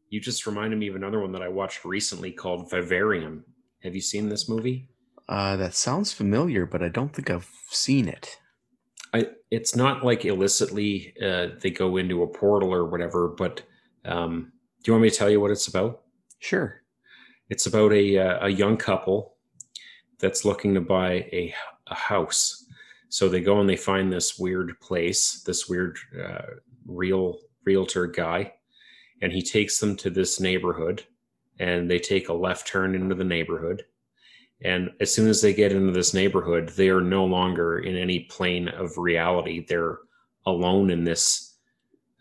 [0.09, 3.45] you just reminded me of another one that I watched recently called Vivarium.
[3.83, 4.89] Have you seen this movie?
[5.29, 8.39] Uh, that sounds familiar, but I don't think I've seen it.
[9.13, 13.63] I, it's not like illicitly uh, they go into a portal or whatever, but
[14.05, 16.03] um, do you want me to tell you what it's about?
[16.39, 16.83] Sure.
[17.51, 19.35] It's about a, uh, a young couple
[20.19, 21.55] that's looking to buy a,
[21.89, 22.67] a house.
[23.09, 26.43] So they go and they find this weird place, this weird uh,
[26.87, 28.55] real realtor guy,
[29.23, 31.05] and he takes them to this neighborhood
[31.59, 33.85] and they take a left turn into the neighborhood
[34.65, 38.21] and as soon as they get into this neighborhood, they are no longer in any
[38.21, 39.65] plane of reality.
[39.65, 39.99] They're
[40.47, 41.55] alone in this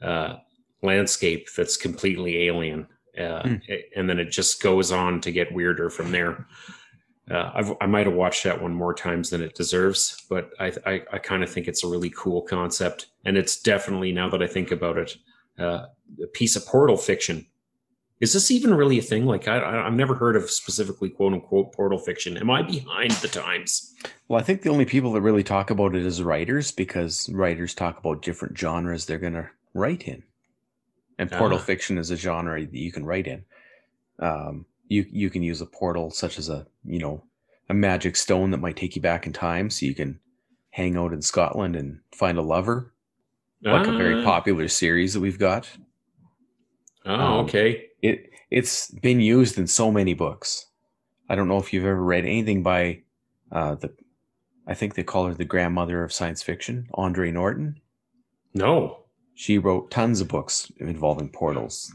[0.01, 0.35] uh,
[0.83, 2.87] landscape that's completely alien.
[3.17, 3.61] Uh, mm.
[3.95, 6.45] And then it just goes on to get weirder from there.
[7.29, 11.01] Uh, i might have watched that one more times than it deserves, but I, I,
[11.11, 13.07] I kind of think it's a really cool concept.
[13.25, 15.17] And it's definitely, now that I think about it,
[15.59, 15.87] uh,
[16.23, 17.45] a piece of portal fiction
[18.19, 19.25] is this even really a thing?
[19.25, 22.37] Like, I, have never heard of specifically quote unquote portal fiction.
[22.37, 23.93] Am I behind the times?
[24.27, 27.75] Well, I think the only people that really talk about it is writers because writers
[27.75, 30.23] talk about different genres they're going to write in.
[31.19, 33.43] And portal uh, fiction is a genre that you can write in.
[34.19, 37.23] Um, you you can use a portal such as a you know
[37.69, 40.19] a magic stone that might take you back in time, so you can
[40.71, 42.93] hang out in Scotland and find a lover,
[43.63, 44.23] like uh, a very ah.
[44.23, 45.69] popular series that we've got.
[47.05, 50.65] Oh, um, okay it it's been used in so many books.
[51.29, 53.01] I don't know if you've ever read anything by
[53.51, 53.93] uh, the
[54.67, 57.79] I think they call her the grandmother of science fiction, Andre Norton.
[58.53, 59.03] No.
[59.33, 61.93] She wrote tons of books involving portals.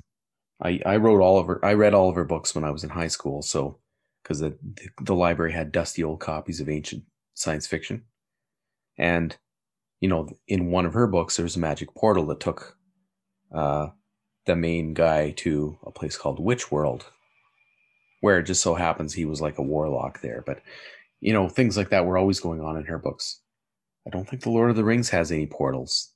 [0.62, 2.84] I, I wrote all of her I read all of her books when I was
[2.84, 3.78] in high school, so
[4.22, 8.04] because the, the the library had dusty old copies of ancient science fiction.
[8.96, 9.36] And
[10.00, 12.76] you know, in one of her books there's a magic portal that took
[13.54, 13.88] uh,
[14.46, 17.06] the main guy to a place called Witch World,
[18.20, 20.42] where it just so happens he was like a warlock there.
[20.44, 20.60] But
[21.20, 23.40] you know, things like that were always going on in her books.
[24.06, 26.12] I don't think the Lord of the Rings has any portals,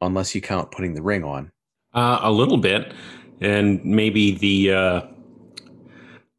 [0.00, 1.52] unless you count putting the ring on.
[1.92, 2.92] Uh, a little bit,
[3.40, 5.02] and maybe the uh,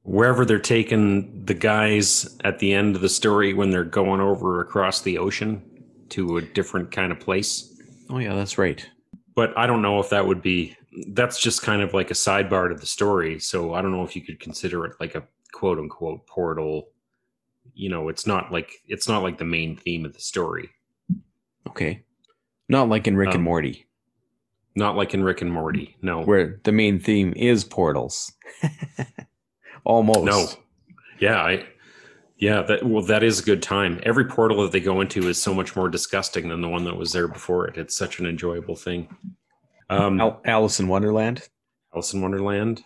[0.01, 4.61] wherever they're taking the guys at the end of the story when they're going over
[4.61, 5.61] across the ocean
[6.09, 7.73] to a different kind of place.
[8.09, 8.87] Oh yeah, that's right.
[9.35, 10.75] But I don't know if that would be
[11.07, 13.39] that's just kind of like a sidebar to the story.
[13.39, 16.89] So I don't know if you could consider it like a quote unquote portal.
[17.73, 20.69] You know, it's not like it's not like the main theme of the story.
[21.67, 22.03] Okay.
[22.69, 23.85] Not like in Rick um, and Morty.
[24.75, 25.95] Not like in Rick and Morty.
[26.01, 26.23] No.
[26.23, 28.31] Where the main theme is portals.
[29.83, 30.25] Almost.
[30.25, 30.47] No.
[31.19, 31.65] Yeah, I
[32.37, 33.99] yeah, that well that is a good time.
[34.03, 36.97] Every portal that they go into is so much more disgusting than the one that
[36.97, 37.77] was there before it.
[37.77, 39.07] It's such an enjoyable thing.
[39.89, 41.47] Um, Al- Alice in Wonderland.
[41.93, 42.83] Alice in Wonderland.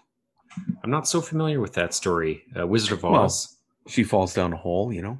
[0.83, 2.43] I'm not so familiar with that story.
[2.57, 3.57] Uh, Wizard of Oz.
[3.85, 5.19] Well, she falls down a hole, you know.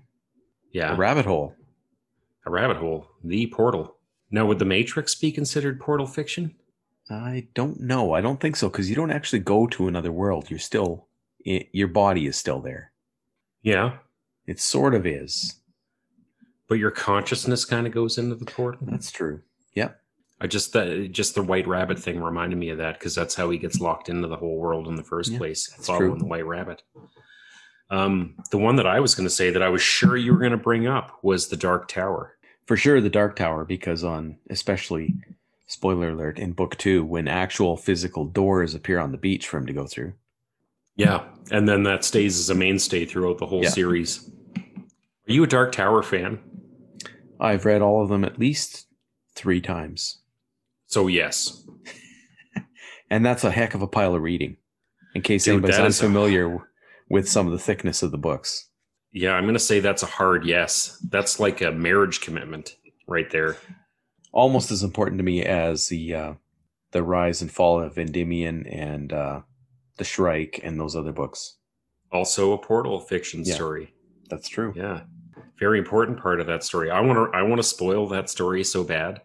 [0.72, 1.56] Yeah, a rabbit hole.
[2.46, 3.08] A rabbit hole.
[3.24, 3.96] The portal.
[4.32, 6.56] Now, would the Matrix be considered portal fiction?
[7.10, 8.14] I don't know.
[8.14, 10.50] I don't think so because you don't actually go to another world.
[10.50, 11.08] You're still,
[11.44, 12.92] your body is still there.
[13.64, 13.98] Yeah,
[14.46, 15.56] It sort of is.
[16.68, 18.82] but your consciousness kind of goes into the portal.
[18.90, 19.42] That's true.
[19.74, 20.00] Yep.
[20.42, 23.50] I just the just the white rabbit thing reminded me of that because that's how
[23.50, 26.20] he gets locked into the whole world in the first Yeah, place, following true.
[26.20, 26.82] the white rabbit.
[27.92, 30.40] Um, the one that I was going to say that I was sure you were
[30.40, 32.36] going to bring up was the Dark Tower.
[32.68, 35.16] For sure, the Dark Tower, because on especially
[35.66, 39.66] spoiler alert in book two, when actual physical doors appear on the beach for him
[39.66, 40.14] to go through.
[40.96, 43.70] Yeah, and then that stays as a mainstay throughout the whole Yeah.
[43.70, 44.30] series.
[45.28, 46.40] Are you a Dark Tower fan?
[47.40, 48.86] I've read all of them at least
[49.36, 50.20] three times.
[50.90, 51.66] So yes,
[53.12, 54.58] And that's a heck of a pile of reading.
[55.16, 56.68] In case Dude, anybody's that is a- unfamiliar
[57.10, 58.70] with some of the thickness of the books.
[59.12, 60.98] yeah, I'm going to say that's a hard yes.
[61.10, 62.76] That's like a marriage commitment
[63.08, 63.58] right there.
[64.32, 66.34] Almost as important to me as the uh,
[66.92, 69.42] the rise and fall of Endymion and uh,
[69.98, 71.58] the Shrike and those other books.
[72.12, 73.56] Also, a portal fiction Yeah.
[73.56, 73.94] story.
[74.30, 74.74] That's true.
[74.76, 75.02] Yeah,
[75.60, 76.92] very important part of that story.
[76.92, 79.22] I want to I want to spoil that story so bad,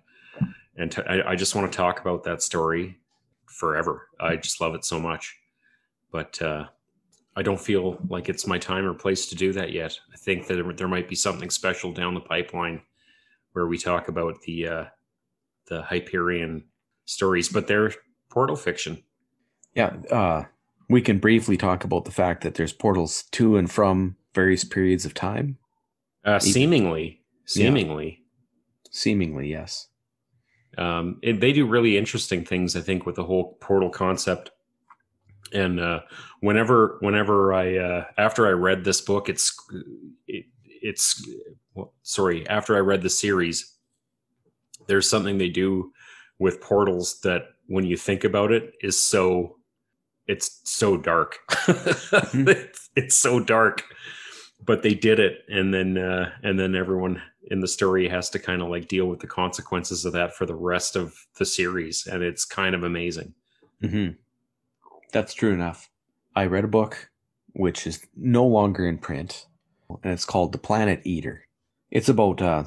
[0.77, 2.99] and to, I, I just want to talk about that story
[3.47, 4.09] forever.
[4.21, 5.37] I just love it so much,
[6.11, 6.67] but uh,
[7.37, 9.99] I don't feel like it's my time or place to do that yet.
[10.13, 12.83] I think that there, there might be something special down the pipeline
[13.53, 14.85] where we talk about the uh,
[15.67, 16.65] the Hyperion
[17.07, 17.93] stories, but they're
[18.31, 19.03] portal fiction.
[19.75, 20.45] Yeah, uh,
[20.89, 25.05] we can briefly talk about the fact that there's portals to and from various periods
[25.05, 25.59] of time.
[26.25, 28.23] Uh, seemingly, seemingly.
[28.91, 29.89] Seemingly, yes.
[30.79, 34.51] Um, it, they do really interesting things i think with the whole portal concept.
[35.53, 36.01] And uh,
[36.41, 39.55] whenever whenever i uh, after i read this book it's
[40.27, 41.25] it, it's
[41.75, 43.75] well, sorry after i read the series
[44.87, 45.93] there's something they do
[46.39, 49.57] with portals that when you think about it is so
[50.27, 51.39] it's so dark.
[51.69, 53.83] It's, it's so dark.
[54.65, 58.39] But they did it and then uh, and then everyone in the story has to
[58.39, 62.07] kind of like deal with the consequences of that for the rest of the series
[62.07, 63.35] and it's kind of amazing
[63.81, 64.09] hmm
[65.13, 65.91] That's true enough.
[66.35, 67.11] I read a book
[67.55, 69.47] which is no longer in print,
[70.03, 71.47] and it's called The Planet Eater.
[71.91, 72.65] It's about uh,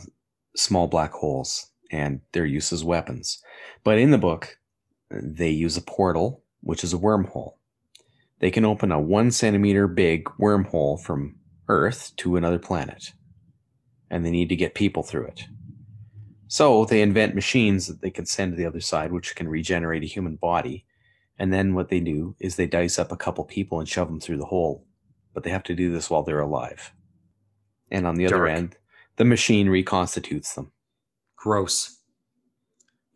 [0.56, 3.42] small black holes and their use as weapons.
[3.84, 4.58] But in the book,
[5.12, 7.56] they use a portal, which is a wormhole.
[8.40, 11.36] They can open a one centimeter big wormhole from
[11.68, 13.12] Earth to another planet,
[14.10, 15.44] and they need to get people through it.
[16.48, 20.04] So they invent machines that they can send to the other side, which can regenerate
[20.04, 20.86] a human body.
[21.38, 24.20] And then what they do is they dice up a couple people and shove them
[24.20, 24.86] through the hole.
[25.34, 26.94] But they have to do this while they're alive.
[27.92, 28.50] And on the other Dark.
[28.50, 28.78] end,
[29.18, 30.72] the machine reconstitutes them.
[31.36, 31.98] gross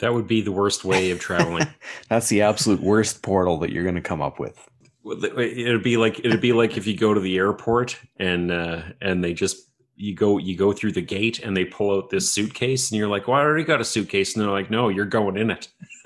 [0.01, 1.67] that would be the worst way of traveling
[2.09, 4.67] That's the absolute worst portal that you're going to come up with.
[5.05, 9.23] it'd be like it'd be like if you go to the airport and uh and
[9.23, 9.70] they just
[10.01, 13.07] you go you go through the gate and they pull out this suitcase and you're
[13.07, 15.67] like well i already got a suitcase and they're like no you're going in it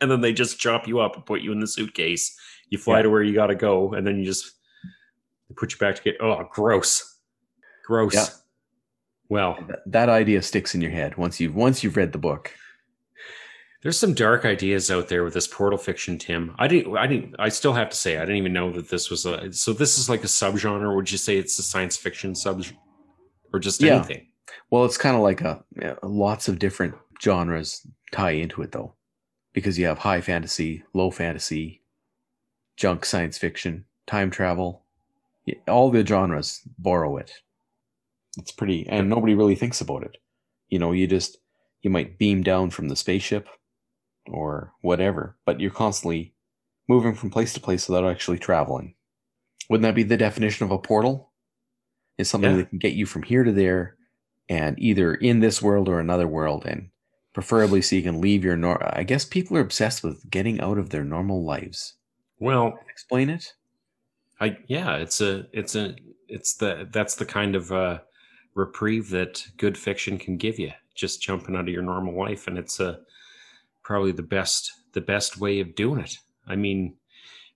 [0.00, 2.34] and then they just chop you up and put you in the suitcase
[2.70, 3.02] you fly Yeah.
[3.02, 4.52] to where you got to go and then you just
[5.48, 7.18] they put you back to get oh gross
[7.86, 8.26] gross Yeah.
[9.28, 12.54] well That, that idea sticks in your head once you've once you've read the book.
[13.82, 16.54] There's some dark ideas out there with this portal fiction, Tim.
[16.58, 16.94] I didn't.
[16.98, 17.34] I didn't.
[17.38, 19.50] I still have to say, I didn't even know that this was a.
[19.54, 20.94] So this is like a subgenre.
[20.94, 22.62] Would you say it's a science fiction sub,
[23.52, 23.96] or just Yeah.
[23.96, 24.26] anything?
[24.70, 28.94] Well, it's kind of like a yeah, lots of different genres tie into it though,
[29.52, 31.82] because you have high fantasy, low fantasy,
[32.76, 34.84] junk science fiction, time travel.
[35.68, 37.32] All the genres borrow it.
[38.38, 40.16] It's pretty, and nobody really thinks about it.
[40.68, 41.38] You know, you just
[41.82, 43.48] you might beam down from the spaceship
[44.28, 46.34] or whatever, but you're constantly
[46.88, 48.94] moving from place to place without actually traveling.
[49.68, 51.29] Wouldn't that be the definition of a portal?
[52.18, 52.56] Is something Yeah.
[52.58, 53.96] that can get you from here to there
[54.48, 56.90] and either in this world or another world and
[57.32, 60.78] preferably so you can leave your nor I guess people are obsessed with getting out
[60.78, 61.94] of their normal lives.
[62.38, 63.54] Well, Explain it?
[64.40, 65.94] I yeah, it's a it's a
[66.28, 68.00] it's the that's the kind of uh,
[68.54, 70.72] reprieve that good fiction can give you.
[70.94, 73.00] Just jumping out of your normal life, and it's a
[73.82, 76.16] probably the best the best way of doing it.
[76.46, 76.96] I mean,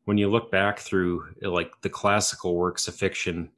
[0.04, 3.50] when you look back through like the classical works of fiction,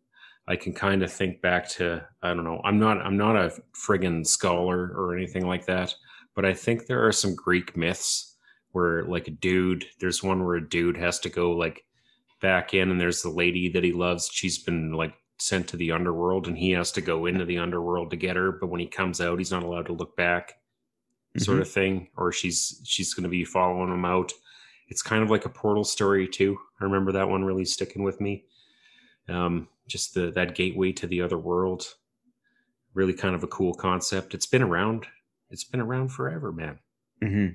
[0.49, 2.61] I can kind of think back to I don't know.
[2.65, 5.95] I'm not I'm not a friggin' scholar or anything like that,
[6.35, 8.37] but I think there are some Greek myths
[8.73, 9.85] where like a dude.
[10.01, 11.85] There's one where a dude has to go like
[12.41, 15.91] back in and there's the lady that he loves she's been like sent to the
[15.91, 18.87] underworld and he has to go into the underworld to get her but when he
[18.87, 20.53] comes out he's not allowed to look back
[21.39, 24.33] sort of thing, or she's she's going to be following him out.
[24.89, 26.59] It's kind of like a portal story too.
[26.81, 28.45] I remember that one really sticking with me.
[29.29, 31.87] Um, just the that gateway to the other world.
[32.95, 34.35] Really kind of a cool concept.
[34.35, 35.07] It's been around.
[35.51, 36.79] It's been around forever, man.
[37.23, 37.55] Mm-hmm.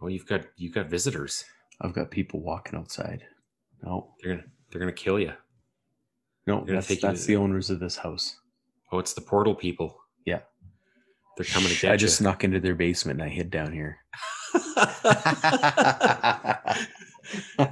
[0.00, 1.44] Oh, you've got you've got visitors.
[1.80, 3.24] I've got people walking outside.
[3.82, 5.32] No, They're gonna they're gonna kill you.
[6.46, 8.36] no, gonna that's, you that's to- the owners of this house.
[8.92, 9.98] Oh, it's the portal people.
[10.24, 10.40] Yeah.
[11.36, 12.24] They're coming to get I just you.
[12.24, 13.98] snuck into their basement and I hid down here.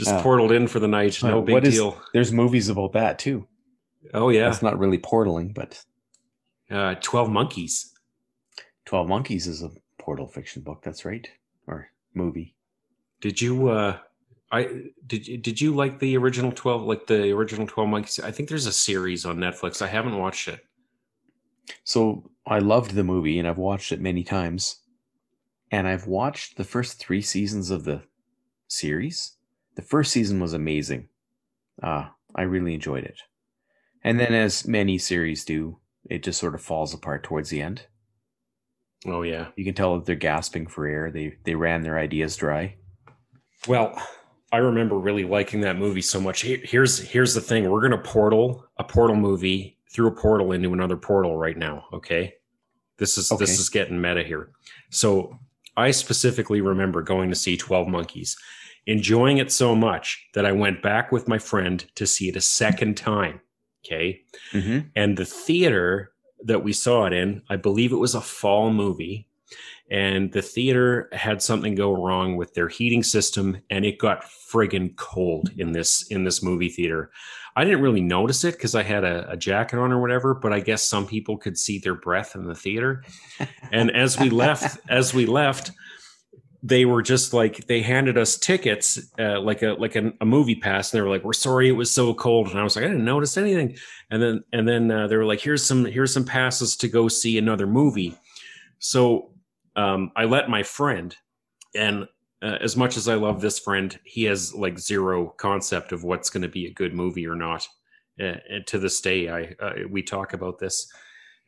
[0.00, 1.22] just Uh, portaled in for the night.
[1.22, 2.00] No uh, big what is- deal.
[2.12, 3.46] There's movies about that too.
[4.14, 4.44] oh yeah.
[4.48, 5.84] That's not really portaling, but
[6.70, 7.92] Uh, Twelve Monkeys.
[8.84, 10.82] Twelve Monkeys is a portal fiction book.
[10.82, 11.28] That's right,
[11.66, 12.54] or movie.
[13.20, 13.98] Did you uh
[14.52, 14.62] I
[15.06, 18.18] did did you like the original 12 like the original 12 monkeys?
[18.18, 19.80] I think there's a series on Netflix.
[19.82, 20.64] I haven't watched it.
[21.84, 24.78] So I loved the movie and I've watched it many times.
[25.70, 28.02] And I've watched the first three seasons of the
[28.66, 29.36] series.
[29.80, 31.08] The first season was amazing.
[31.82, 33.18] Uh, I really enjoyed it.
[34.04, 37.86] And then, as many series do, it just sort of falls apart towards the end.
[39.06, 39.48] Oh yeah.
[39.56, 41.10] You can tell that they're gasping for air.
[41.10, 42.76] They they ran their ideas dry.
[43.66, 43.98] Well,
[44.52, 46.42] I remember really liking that movie so much.
[46.42, 47.70] Here's here's the thing.
[47.70, 51.86] We're going to portal a portal movie through a portal into another portal right now,
[51.94, 52.34] okay?
[52.98, 53.42] This is Okay.
[53.42, 54.50] this is getting meta here.
[54.90, 55.38] So,
[55.74, 58.36] I specifically remember going to see 12 Monkeys,
[58.86, 62.40] enjoying it so much that I went back with my friend to see it a
[62.40, 63.40] second time,
[63.84, 64.20] okay?
[64.52, 64.88] Mm-hmm.
[64.96, 66.12] and the theater
[66.44, 69.26] that we saw it in i believe it was a fall movie
[69.90, 74.94] and the theater had something go wrong with their heating system and it got friggin
[74.96, 77.10] cold in this in this movie theater
[77.56, 80.52] i didn't really notice it because i had a, a jacket on or whatever but
[80.52, 83.04] i guess some people could see their breath in the theater
[83.72, 85.72] and as we left as we left
[86.62, 90.54] they were just like they handed us tickets uh, like a like a, a movie
[90.54, 92.48] pass and they were like we're sorry it was so cold.
[92.48, 93.76] And i was like i didn't notice anything.
[94.10, 97.08] And then and then uh, they were like here's some here's some passes to go
[97.08, 98.14] see another movie.
[98.78, 99.30] So
[99.76, 101.16] um, i let my friend
[101.74, 102.06] and
[102.42, 106.30] uh, as much as i love this friend he has like zero concept of what's
[106.30, 107.66] going to be a good movie or not
[108.20, 110.92] uh, and to this day i uh, we talk about this.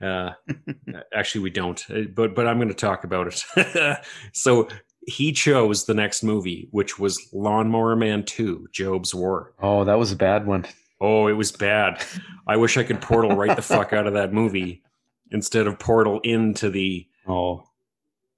[0.00, 0.32] Uh,
[1.14, 3.98] actually we don't uh, but but i'm going to talk about it.
[4.32, 4.68] So
[5.07, 10.12] he chose the next movie which was lawnmower man 2 Jobe's war Oh, that was
[10.12, 10.64] a bad one.
[11.00, 12.00] Oh, it was bad.
[12.46, 14.82] I wish I could portal right the fuck out of that movie
[15.32, 17.64] instead of portal into the Oh,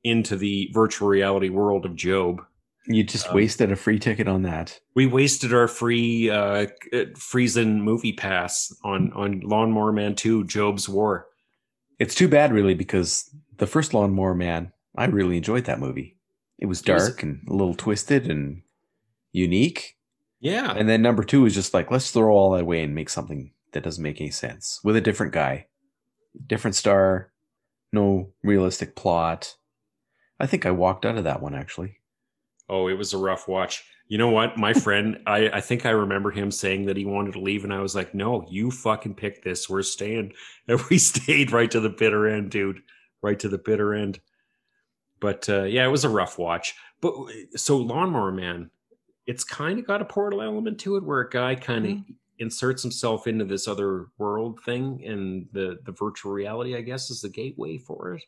[0.02, 2.38] into the virtual reality world of Jobe.
[2.86, 4.80] you just Um, wasted a free ticket on that.
[4.94, 6.66] We wasted our free uh
[7.14, 11.26] Friesen movie pass on on Lawnmower Man 2 Jobe's War.
[11.98, 16.13] It's too bad, really, because the first Lawnmower Man, I really enjoyed that movie.
[16.64, 18.62] It was It was- dark and a little twisted and
[19.32, 19.98] unique.
[20.40, 20.72] Yeah.
[20.72, 23.52] And then number two is just like, let's throw all that away and make something
[23.72, 25.66] that doesn't make any sense with a different guy,
[26.46, 27.32] different star,
[27.92, 29.56] no realistic plot.
[30.40, 31.98] I think I walked out of that one actually.
[32.66, 33.84] Oh, it was a rough watch.
[34.08, 34.56] You know what?
[34.56, 37.74] My friend, I, I think I remember him saying that he wanted to leave, and
[37.74, 39.68] I was like, no, you fucking pick this.
[39.68, 40.32] We're staying.
[40.68, 42.80] And we stayed right to the bitter end, dude.
[43.22, 44.18] Right to the bitter end.
[45.24, 46.74] But uh, yeah, it was a rough watch.
[47.00, 47.14] But
[47.56, 48.70] so Lawnmower Man,
[49.26, 51.98] it's kind of got a portal element to it where a guy kind of
[52.38, 57.22] inserts himself into this other world thing, and the, the virtual reality, I guess, is
[57.22, 58.22] the gateway for it.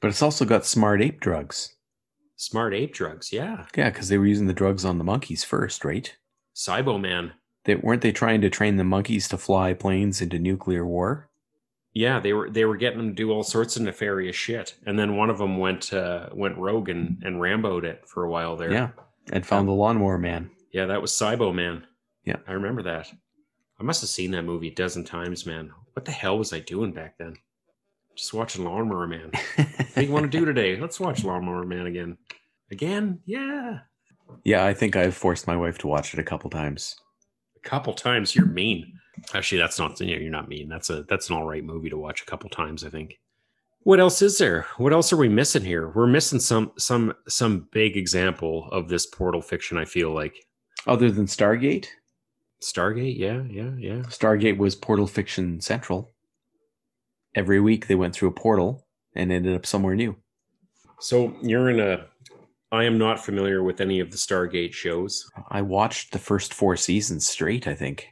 [0.00, 1.76] But it's also got smart ape drugs.
[2.34, 3.66] Smart ape drugs, yeah.
[3.76, 6.12] Yeah, because they were using the drugs on the monkeys first, right?
[6.56, 7.34] Cybo Man.
[7.66, 11.30] They weren't they trying to train the monkeys to fly planes into nuclear war?
[11.94, 14.98] Yeah, they were they were getting them to do all sorts of nefarious shit, and
[14.98, 18.56] then one of them went uh, went rogue and and Ramboed it for a while
[18.56, 18.72] there.
[18.72, 18.90] Yeah,
[19.30, 20.50] and found the lawnmower man.
[20.72, 21.86] yeah, that was Cybo Man.
[22.24, 22.36] Yeah.
[22.46, 23.12] I remember that.
[23.80, 25.70] I must have seen that movie a dozen times, man.
[25.94, 27.34] What the hell was I doing back then?
[28.16, 29.32] Just watching Lawnmower Man.
[29.56, 30.76] What do you want to do today?
[30.80, 32.16] Let's watch Lawnmower Man again.
[32.70, 33.18] Again?
[33.26, 33.80] Yeah.
[34.44, 36.96] yeah, I think I've forced my wife to watch it a couple times.
[37.56, 38.34] A couple times.
[38.36, 38.92] You're mean.
[39.34, 39.98] Actually, that's not.
[40.00, 40.68] you know, You're not mean.
[40.68, 42.84] That's a that's an all right movie to watch a couple times.
[42.84, 43.18] I think.
[43.84, 44.66] What else is there?
[44.76, 45.88] What else are we missing here?
[45.88, 49.76] We're missing some some some big example of this portal fiction.
[49.78, 50.34] I feel like
[50.86, 51.86] Other than Stargate,
[52.62, 53.18] Stargate.
[53.18, 54.02] Yeah, yeah, yeah.
[54.08, 56.10] Stargate was Portal Fiction Central.
[57.34, 60.16] Every week they went through a portal and ended up somewhere new.
[61.00, 62.06] So you're in a.
[62.70, 65.28] I am not familiar with any of the Stargate shows.
[65.50, 68.06] I watched the first four seasons straight, I think.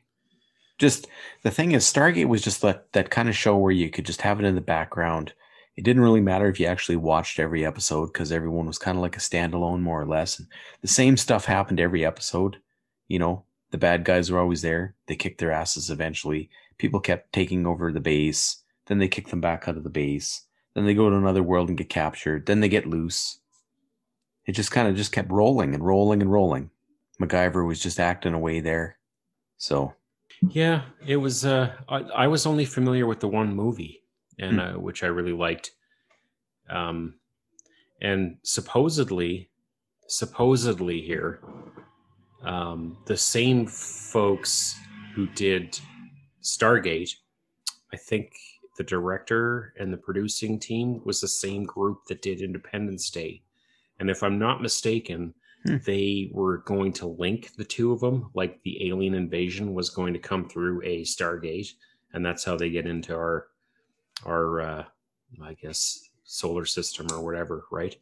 [0.80, 1.06] Just
[1.42, 4.22] the thing is, Stargate was just that that kind of show where you could just
[4.22, 5.34] have it in the background.
[5.76, 9.02] It didn't really matter if you actually watched every episode because everyone was kind of
[9.02, 10.38] like a standalone, more or less.
[10.38, 10.48] And
[10.80, 12.56] the same stuff happened every episode.
[13.08, 14.94] You know, the bad guys were always there.
[15.06, 16.48] They kicked their asses eventually.
[16.78, 18.62] People kept taking over the base.
[18.86, 20.42] Then they kick them back out of the base.
[20.74, 22.46] Then they go to another world and get captured.
[22.46, 23.38] Then they get loose.
[24.46, 26.70] It just kind of just kept rolling and rolling and rolling.
[27.20, 28.96] MacGyver was just acting away there.
[29.58, 29.94] So
[30.48, 31.44] Yeah, it was.
[31.44, 34.02] Uh, I, I was only familiar with the one movie,
[34.38, 34.58] and Hmm.
[34.60, 35.72] uh, which I really liked.
[36.68, 37.14] Um,
[38.00, 39.50] and supposedly,
[40.06, 41.40] supposedly here,
[42.42, 44.78] um, the same folks
[45.14, 45.78] who did
[46.42, 47.14] Stargate,
[47.92, 48.32] I think
[48.78, 53.42] the director and the producing team was the same group that did Independence Day,
[53.98, 55.34] and if I'm not mistaken,
[55.66, 55.76] Hmm.
[55.84, 60.14] they were going to link the two of them, like the alien invasion was going
[60.14, 61.72] to come through a Stargate,
[62.14, 63.48] and that's how they get into our
[64.24, 64.84] our uh,
[65.42, 67.94] I guess solar system or whatever, right?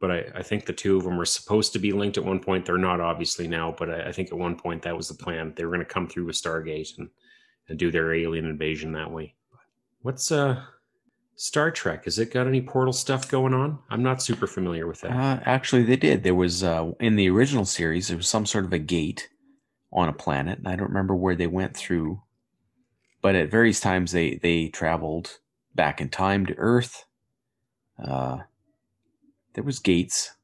[0.00, 2.40] But I, I think the two of them were supposed to be linked at one
[2.40, 2.64] point.
[2.64, 5.52] They're not obviously now, but I, I think at one point that was the plan.
[5.54, 7.10] They were going to come through a Stargate and,
[7.68, 9.34] and do their alien invasion that way.
[10.00, 10.62] What's uh
[11.42, 12.04] Star Trek?
[12.04, 13.78] Has it got any portal stuff going on?
[13.88, 15.12] I'm not super familiar with that.
[15.12, 16.22] uh, actually, they did.
[16.22, 19.30] There was uh, in the original series there was some sort of a gate
[19.90, 22.20] on a planet, and I don't remember where they went through.
[23.22, 25.38] But at various times they they traveled
[25.74, 27.06] back in time to Earth.
[27.98, 28.40] Uh,
[29.54, 30.34] there was gates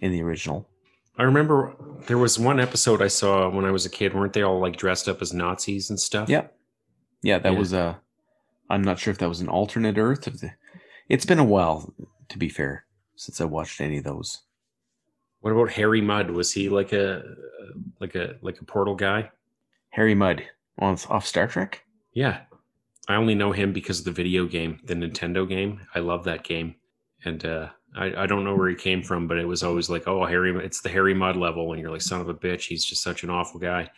[0.00, 0.68] in the original.
[1.16, 1.76] I remember
[2.08, 4.12] there was one episode I saw when I was a kid.
[4.14, 6.28] Weren't they all like dressed up as Nazis and stuff?
[6.28, 6.56] Yep.
[7.22, 7.58] Yeah, that Yeah.
[7.60, 8.00] was a.
[8.74, 10.26] I'm not sure if that was an alternate Earth.
[10.26, 10.50] Of the,
[11.08, 11.94] it's been a while,
[12.28, 14.42] to be fair, since I watched any of those.
[15.40, 16.30] What about Harry Mudd?
[16.30, 17.22] Was he like a
[18.00, 19.30] like a like a portal guy?
[19.90, 20.42] Harry Mudd
[20.78, 21.84] on off Star Trek.
[22.14, 22.40] Yeah.
[23.06, 25.80] I only know him because of the video game, the Nintendo game.
[25.94, 26.74] I love that game.
[27.24, 30.08] And uh I, I don't know where he came from, but it was always like,
[30.08, 31.72] oh, Harry, it's the Harry Mudd level.
[31.72, 33.88] And you're like, son of a bitch, he's just such an awful guy.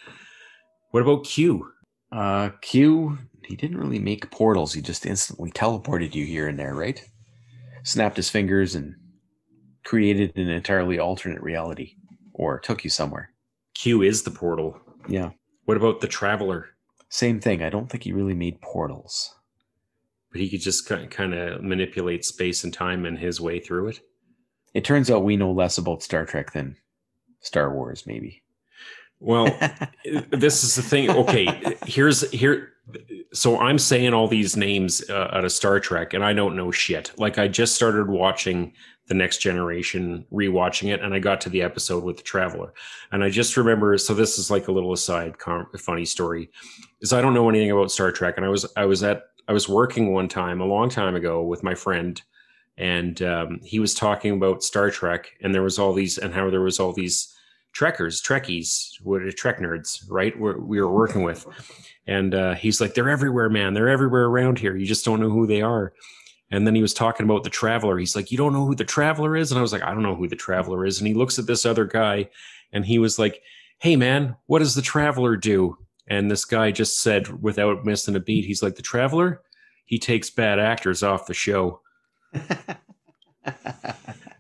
[0.90, 1.72] What about Q?
[2.12, 3.16] Uh, Q.
[3.46, 4.72] He didn't really make portals.
[4.74, 7.02] He just instantly teleported you here and there, right?
[7.84, 8.94] Snapped his fingers and
[9.84, 11.94] created an entirely alternate reality,
[12.32, 13.30] or took you somewhere.
[13.74, 14.80] Q is the portal.
[15.08, 15.30] Yeah,
[15.66, 16.70] What about the Traveler?
[17.08, 17.62] same thing.
[17.62, 19.32] I don't think he really made portals.
[20.32, 24.00] But he could just kind of manipulate space and time in his way through it.
[24.74, 26.76] It turns out we know less about Star Trek than
[27.40, 28.42] Star Wars, maybe.
[29.20, 29.46] Well,
[30.30, 31.08] this is the thing.
[31.10, 32.72] Okay, here's here.
[33.36, 36.70] So I'm saying all these names uh, out of Star Trek, and I don't know
[36.70, 37.12] shit.
[37.18, 38.72] Like I just started watching
[39.08, 42.72] the Next Generation, rewatching it, and I got to the episode with the Traveler,
[43.12, 43.98] and I just remember.
[43.98, 46.50] So this is like a little aside, com- funny story,
[47.02, 49.52] is I don't know anything about Star Trek, and I was I was at I
[49.52, 52.20] was working one time a long time ago with my friend,
[52.78, 56.48] and um, he was talking about Star Trek, and there was all these, and how
[56.48, 57.36] there was all these
[57.72, 60.38] trekkers, trekkies, what are trek nerds, right?
[60.40, 61.46] We're, we were working with.
[62.06, 63.74] And uh, he's like, they're everywhere, man.
[63.74, 64.76] They're everywhere around here.
[64.76, 65.92] You just don't know who they are.
[66.50, 67.98] And then he was talking about the traveler.
[67.98, 69.50] He's like, you don't know who the traveler is?
[69.50, 70.98] And I was like, I don't know who the traveler is.
[70.98, 72.28] And he looks at this other guy
[72.72, 73.42] and he was like,
[73.78, 75.76] hey, man, what does the traveler do?
[76.06, 79.42] And this guy just said, without missing a beat, he's like, the traveler,
[79.84, 81.80] he takes bad actors off the show.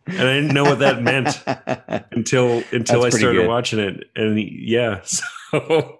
[0.08, 1.42] And I didn't know what that meant
[2.12, 3.48] until until That's I started good.
[3.48, 4.04] watching it.
[4.14, 5.98] And yeah, so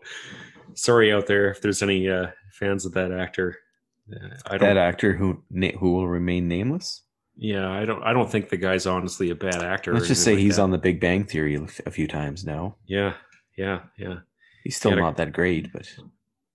[0.77, 3.59] sorry out there if there's any uh, fans of that actor.
[4.12, 4.68] Uh, I don't.
[4.68, 7.03] that actor who na- who will remain nameless.
[7.37, 8.03] yeah, I don't.
[8.05, 9.93] I don't think the guy's honestly a bad actor.
[9.93, 10.62] Let's just say like he's that.
[10.62, 12.77] on The Big Bang Theory a few times now.
[12.87, 13.14] Yeah,
[13.57, 14.18] yeah, yeah.
[14.62, 15.93] He's still not that great, but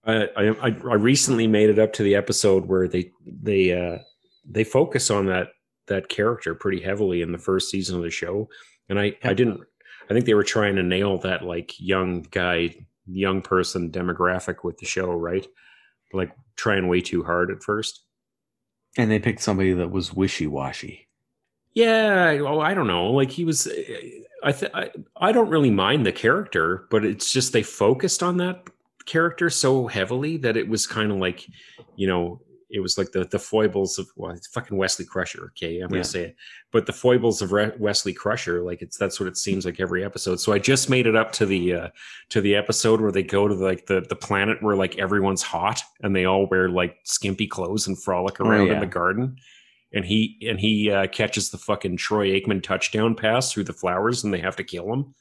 [0.05, 3.99] I, I I I recently made it up to the episode where they they uh
[4.49, 5.49] they focus on that
[5.87, 8.49] that character pretty heavily in the first season of the show,
[8.87, 9.61] and I I didn't
[10.09, 12.75] I think they were trying to nail that like young guy
[13.11, 15.45] young person demographic with the show right,
[16.13, 18.03] like trying way too hard at first.
[18.97, 21.07] and they picked somebody that was wishy washy.
[21.73, 23.11] Yeah, I- oh, I don't know.
[23.11, 23.67] Like he was,
[24.43, 28.37] I, th- I I don't really mind the character, but it's just they focused on
[28.37, 28.67] that
[29.05, 31.47] character so heavily that it was kind of like,
[31.95, 32.41] you know,
[32.71, 35.45] it was like the the foibles of well, it's fucking Wesley Crusher.
[35.57, 35.95] Okay, I'm Yeah.
[35.97, 36.35] gonna say it,
[36.71, 40.03] but the foibles of Re- Wesley Crusher, like it's that's what it seems like every
[40.03, 40.39] episode.
[40.39, 41.89] So I just made it up to the uh
[42.29, 45.81] to the episode where they go to like the the planet where like everyone's hot
[46.01, 48.73] and they all wear like skimpy clothes and frolic Oh, around yeah.
[48.73, 49.35] in the garden
[49.93, 54.23] and he and he uh, catches the fucking Troy Aikman touchdown pass through the flowers,
[54.23, 55.13] and they have to kill him.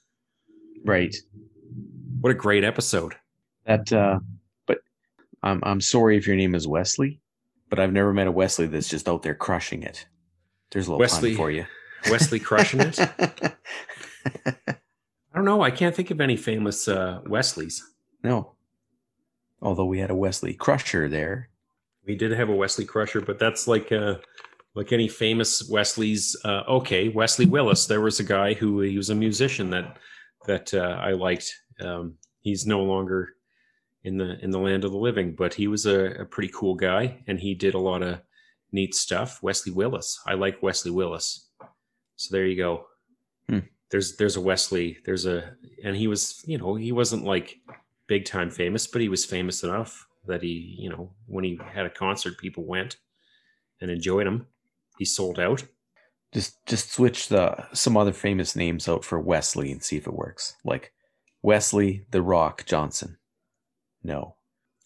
[0.85, 1.15] Right.
[2.21, 3.15] What a great episode!
[3.67, 4.21] That, uh,
[4.67, 4.79] but
[5.43, 7.21] I'm I'm sorry if your name is Wesley,
[7.71, 10.07] but I've never met a Wesley that's just out there crushing it.
[10.71, 11.65] There's a little Wesley- pun for you.
[12.11, 12.99] Wesley crushing it.
[14.47, 14.75] I
[15.35, 15.63] don't know.
[15.63, 17.83] I can't think of any famous uh, Wesleys.
[18.23, 18.53] no.
[19.63, 21.51] Although we had a Wesley Crusher there.
[22.07, 24.15] We did have a Wesley Crusher, but that's like uh,
[24.75, 26.35] like any famous Wesleys.
[26.43, 27.85] Uh, okay, Wesley Willis.
[27.85, 29.99] There was a guy who he was a musician that
[30.47, 31.55] that uh, I liked.
[31.79, 33.35] Um, he's no longer
[34.05, 36.75] in the in the land of the living, but he was a, a pretty cool
[36.75, 38.21] guy, and he did a lot of
[38.73, 39.43] neat stuff.
[39.43, 40.21] Wesley Willis.
[40.27, 41.49] I like Wesley Willis.
[42.17, 42.87] So there you go.
[43.49, 43.61] Hmm.
[43.91, 44.99] There's there's a Wesley.
[45.05, 47.59] There's a and he was you know he wasn't like
[48.07, 51.87] big time famous, but he was famous enough that he, you know, when he had
[51.87, 52.97] a concert, people went
[53.81, 54.47] and enjoyed him.
[54.99, 55.65] He sold out.
[56.33, 60.13] Just just switch the some other famous names out for Wesley and see if it
[60.13, 60.55] works.
[60.65, 60.93] Like
[61.43, 63.17] Wesley the Rock Johnson.
[64.03, 64.37] No.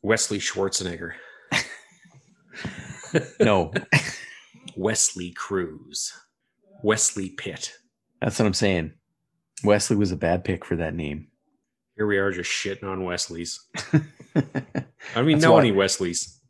[0.03, 1.13] Wesley Schwarzenegger,
[3.41, 3.73] No.
[4.77, 6.13] Wesley Cruz,
[6.83, 7.73] Wesley Pitt.
[8.21, 8.93] That's what I'm saying.
[9.63, 11.29] Wesley was a bad pick for that name.
[11.97, 13.61] Here we are just shitting on Wesleys.
[15.15, 16.41] I mean, no any Wesleys?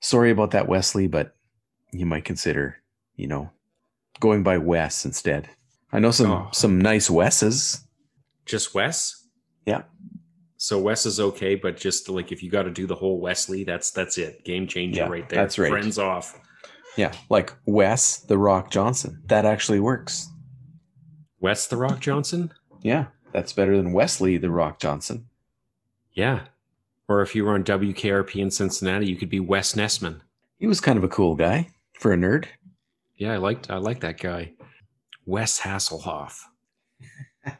[0.00, 1.36] Sorry about that, Wesley, but
[1.92, 2.78] you might consider,
[3.14, 3.50] you know,
[4.20, 5.48] going by Wes instead.
[5.92, 6.48] I know some Oh.
[6.52, 7.84] some nice Wesses.
[8.46, 9.26] Just Wes?
[9.66, 9.82] Yeah.
[10.60, 13.62] So Wes is okay, but just like if you got to do the whole Wesley,
[13.64, 14.44] that's that's it.
[14.44, 15.40] Game changer Yeah, right there.
[15.42, 15.70] that's right.
[15.70, 16.38] Friends off.
[16.96, 19.22] Yeah, like Wes the Rock Johnson.
[19.26, 20.28] That actually works.
[21.40, 22.52] Wes the Rock Johnson?
[22.82, 25.28] Yeah, that's better than Wesley the Rock Johnson.
[26.12, 26.40] Yeah.
[27.08, 30.20] Or if you were on WKRP in Cincinnati, you could be Wes Nessman.
[30.58, 31.68] He was kind of a cool guy
[32.00, 32.46] for a nerd.
[33.16, 34.54] Yeah, I liked I like that guy.
[35.24, 36.40] Wes Hasselhoff.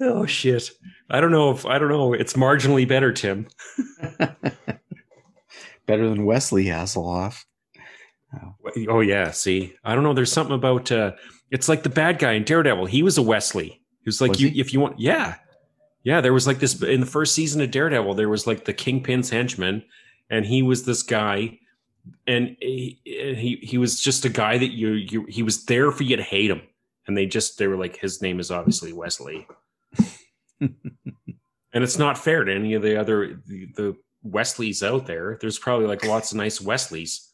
[0.00, 0.70] oh shit.
[1.10, 2.12] I don't know if I don't know.
[2.12, 3.48] It's marginally better, Tim.
[5.86, 7.44] better than Wesley Hasselhoff.
[8.88, 9.74] Oh yeah, see.
[9.84, 10.14] I don't know.
[10.14, 11.12] There's something about uh
[11.50, 12.86] it's like the bad guy in Daredevil.
[12.86, 13.68] He was a Wesley.
[13.68, 14.60] He was like Was you he?
[14.60, 15.36] if you want yeah.
[16.04, 18.72] Yeah, there was like this in the first season of Daredevil, there was like the
[18.72, 19.84] Kingpin's henchman,
[20.30, 21.58] and he was this guy,
[22.26, 26.04] and he he, he was just a guy that you you he was there for
[26.04, 26.62] you to hate him.
[27.06, 29.46] And they just they were like, his name is obviously Wesley.
[30.60, 35.38] And it's not fair to any of the other the, the Wesleys out there.
[35.40, 37.28] There's probably like lots of nice Wesleys,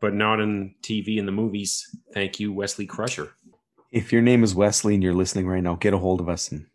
[0.00, 1.84] but not in TV and the movies.
[2.12, 3.32] Thank you, Wesley Crusher.
[3.90, 6.52] If your name is Wesley and you're listening right now, get a hold of us
[6.52, 6.66] and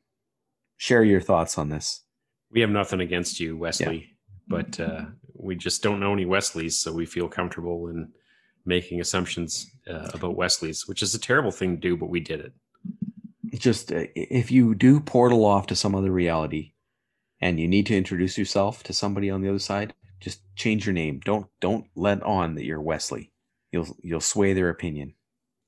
[0.77, 2.03] share your thoughts on this.
[2.51, 4.15] We have nothing against you, Wesley,
[4.47, 8.11] but uh, we just don't know any Wesleys, so we feel comfortable in
[8.65, 12.39] making assumptions uh, about Wesleys, which is a terrible thing to do, but we did
[12.39, 12.53] it.
[13.54, 16.74] Just uh, if you do portal off to some other reality
[17.39, 20.93] and you need to introduce yourself to somebody on the other side, just change your
[20.93, 21.22] name.
[21.24, 23.32] Don't don't let on that you're Wesley.
[23.72, 25.14] You'll you'll sway their opinion.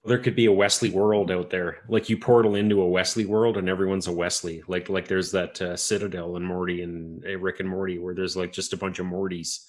[0.04, 3.58] There could be a Wesley world out there, like you portal into a Wesley world,
[3.58, 4.64] and everyone's a Wesley.
[4.68, 8.38] Like like there's that uh, Citadel and Morty and uh, Rick and Morty, where there's
[8.38, 9.66] like just a bunch of Mortys,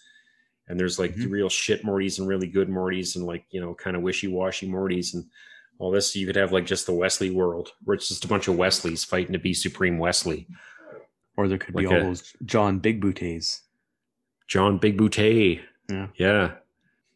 [0.68, 1.30] and there's like Mhm.
[1.30, 4.68] real shit Mortys and really good Mortys, and like you know kind of wishy washy
[4.68, 5.24] Mortys, and
[5.78, 6.14] all this.
[6.16, 9.04] You could have like just the Wesley world, where it's just a bunch of Wesleys
[9.04, 10.46] fighting to be supreme Wesley.
[11.36, 13.62] Or there could be all a- those John Big Booties.
[14.48, 15.60] John Bigbooté.
[15.90, 16.06] Yeah.
[16.16, 16.52] Yeah.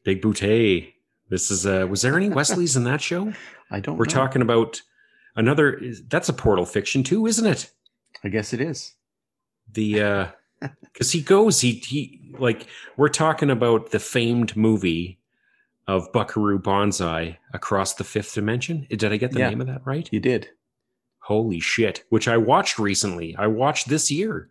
[0.06, 0.92] Bigbooté.
[1.28, 3.32] This is uh was there any Wesleys in that show?
[3.70, 4.10] I don't We're know.
[4.10, 4.82] talking about
[5.36, 7.70] another that's a portal fiction too, isn't it?
[8.24, 8.94] I guess it is.
[9.72, 10.26] The uh
[10.94, 15.19] cuz he goes he he like we're talking about the famed movie
[15.86, 18.86] of Buckaroo Banzai across the fifth dimension.
[18.90, 19.48] Did I get the Yeah.
[19.50, 20.08] name of that right?
[20.12, 20.48] You did.
[21.20, 23.34] Holy shit, which I watched recently.
[23.36, 24.50] I watched this year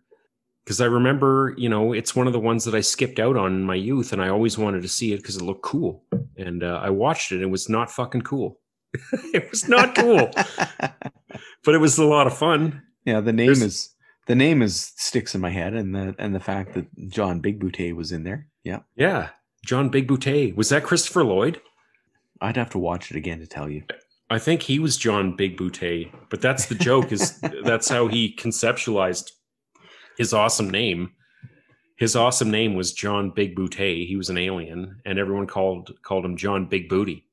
[0.64, 3.52] because I remember, you know, it's one of the ones that I skipped out on
[3.54, 6.04] in my youth and I always wanted to see it because it looked cool.
[6.36, 7.36] And uh, I watched it.
[7.36, 8.58] And it was not fucking cool.
[9.34, 10.30] it was not cool,
[11.64, 12.82] but it was a lot of fun.
[13.04, 13.94] yeah, the name There's- is
[14.26, 17.58] the name is sticks in my head, and the and the fact that John Big
[17.60, 18.48] Booty was in there.
[18.64, 19.30] Yeah, Yeah.
[19.64, 20.54] John Bigbooté.
[20.56, 21.60] Was that Christopher Lloyd?
[22.40, 23.82] I'd have to watch it again to tell you.
[24.30, 29.32] I think he was John Bigbooté, but that's the joke is that's how he conceptualized
[30.16, 31.12] his awesome name.
[31.96, 34.06] His awesome name was John Bigbooté.
[34.06, 37.26] He was an alien and everyone called called him John Big Booty.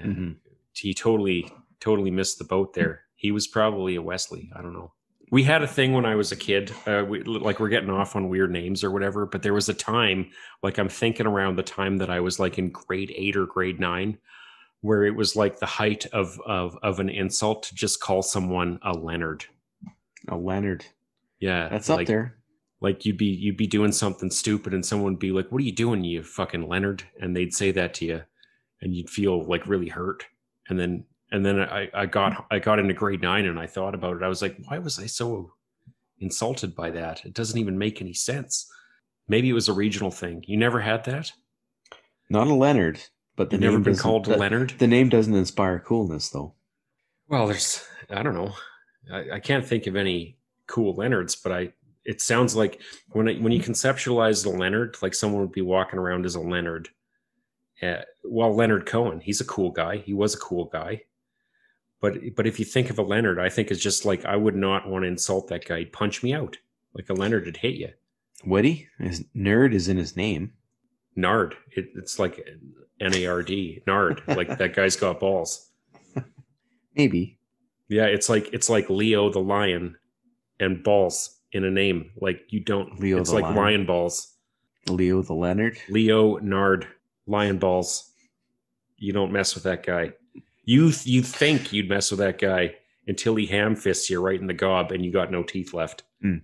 [0.00, 0.36] Mhm.
[0.74, 1.50] he totally
[1.80, 3.04] totally missed the boat there.
[3.16, 4.92] He was probably a Wesley, I don't know.
[5.30, 8.14] We had a thing when I was a kid, uh, we, like we're getting off
[8.14, 10.30] on weird names or whatever, but there was a time,
[10.62, 13.80] like I'm thinking around the time that I was like in grade eight or grade
[13.80, 14.18] nine,
[14.82, 18.78] where it was like the height of of of an insult to just call someone
[18.82, 19.44] a Leonard.
[20.28, 20.84] A Leonard.
[21.40, 22.36] Yeah, That's up like, there.
[22.80, 25.64] Like you'd be you'd be doing something stupid, and someone would be like, "What are
[25.64, 28.22] you doing, you fucking Leonard?" And they'd say that to you,
[28.80, 30.24] and you'd feel like really hurt.
[30.68, 33.94] And then and then I I got I got into grade nine, and I thought
[33.94, 34.22] about it.
[34.22, 35.52] I was like, why was I so
[36.18, 37.24] insulted by that?
[37.24, 38.70] It doesn't even make any sense.
[39.28, 40.44] Maybe it was a regional thing.
[40.46, 41.32] You never had that.
[42.30, 43.00] Not a Leonard,
[43.36, 44.74] but the You've never name been doesn't- called the, Leonard.
[44.78, 46.54] The name doesn't inspire coolness, though.
[47.28, 48.52] Well, there's I don't know.
[49.12, 51.72] I, I can't think of any cool Leonards, but I
[52.04, 55.98] it sounds like when I, when you conceptualize a Leonard, like someone would be walking
[55.98, 56.88] around as a Leonard.
[57.82, 59.98] Uh, well, Leonard Cohen, he's a cool guy.
[59.98, 61.02] He was a cool guy.
[62.00, 64.56] But but if you think of a Leonard, I think it's just like I would
[64.56, 65.80] not want to insult that guy.
[65.80, 66.58] He'd punch me out.
[66.94, 67.90] Like a Leonard would hit you.
[68.44, 70.52] Witty, his nerd is in his name.
[71.14, 71.56] Nard.
[71.72, 72.46] It, it's like
[73.00, 73.82] N A R D.
[73.86, 74.22] Nard.
[74.28, 75.70] Like that guy's got balls.
[76.94, 77.38] Maybe.
[77.88, 79.96] Yeah, it's like it's like Leo the lion
[80.60, 82.10] and balls in a name.
[82.20, 83.56] Like you don't Leo it's like lion.
[83.56, 84.34] lion balls.
[84.88, 85.78] Leo the Leonard.
[85.88, 86.86] Leo Nard
[87.26, 88.12] lion balls.
[88.98, 90.12] You don't mess with that guy.
[90.66, 92.74] You you think you'd mess with that guy
[93.06, 96.02] until he ham fists you right in the gob and you got no teeth left.
[96.20, 96.38] Hmm.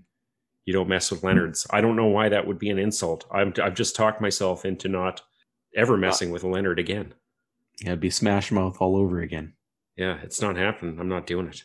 [0.64, 1.66] You don't mess with Leonards.
[1.70, 3.26] I don't know why that would be an insult.
[3.32, 5.20] I'm, I've just talked myself into not
[5.74, 7.14] ever messing with Leonard again.
[7.80, 9.54] Yeah, it'd be Smash Mouth all over again.
[9.96, 11.00] Yeah, it's not happening.
[11.00, 11.64] I'm not doing it.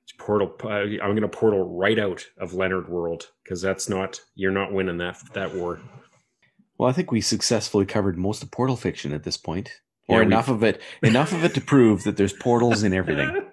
[0.00, 0.54] It's portal.
[0.62, 4.20] uh, I'm going to portal right out of Leonard World because that's not.
[4.36, 5.80] You're not winning that that war.
[6.78, 10.26] Well, I think we successfully covered most of Portal fiction at this point, or Yeah,
[10.26, 10.80] enough of it.
[11.02, 13.42] Enough of it to prove that there's portals in everything.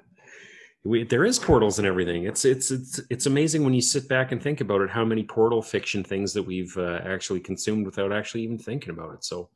[0.85, 2.25] We, there is portals and everything.
[2.25, 4.89] It's it's it's it's amazing when you sit back and think about it.
[4.89, 9.13] How many portal fiction things that we've uh, actually consumed without actually even thinking about
[9.13, 9.23] it.
[9.23, 9.49] So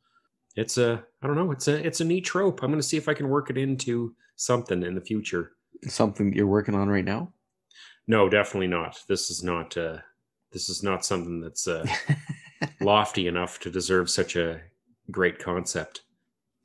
[0.56, 1.52] it's a I don't know.
[1.52, 2.62] It's a it's a neat trope.
[2.62, 5.52] I'm going to see if I can work it into something in the future.
[5.86, 7.34] Something you're working on right now.
[8.06, 8.98] No, definitely not.
[9.06, 9.76] This is not.
[9.76, 9.98] Uh,
[10.50, 11.86] this is not something that's uh,
[12.80, 14.62] lofty enough to deserve such a
[15.10, 16.04] great concept.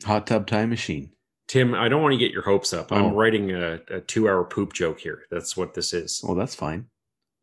[0.03, 1.11] Hot tub time machine.
[1.47, 2.91] Tim, I don't want to get your hopes up.
[2.91, 3.13] I'm Oh.
[3.15, 5.23] writing a, a two hour poop joke here.
[5.29, 6.21] That's what this is.
[6.23, 6.87] Well, that's fine.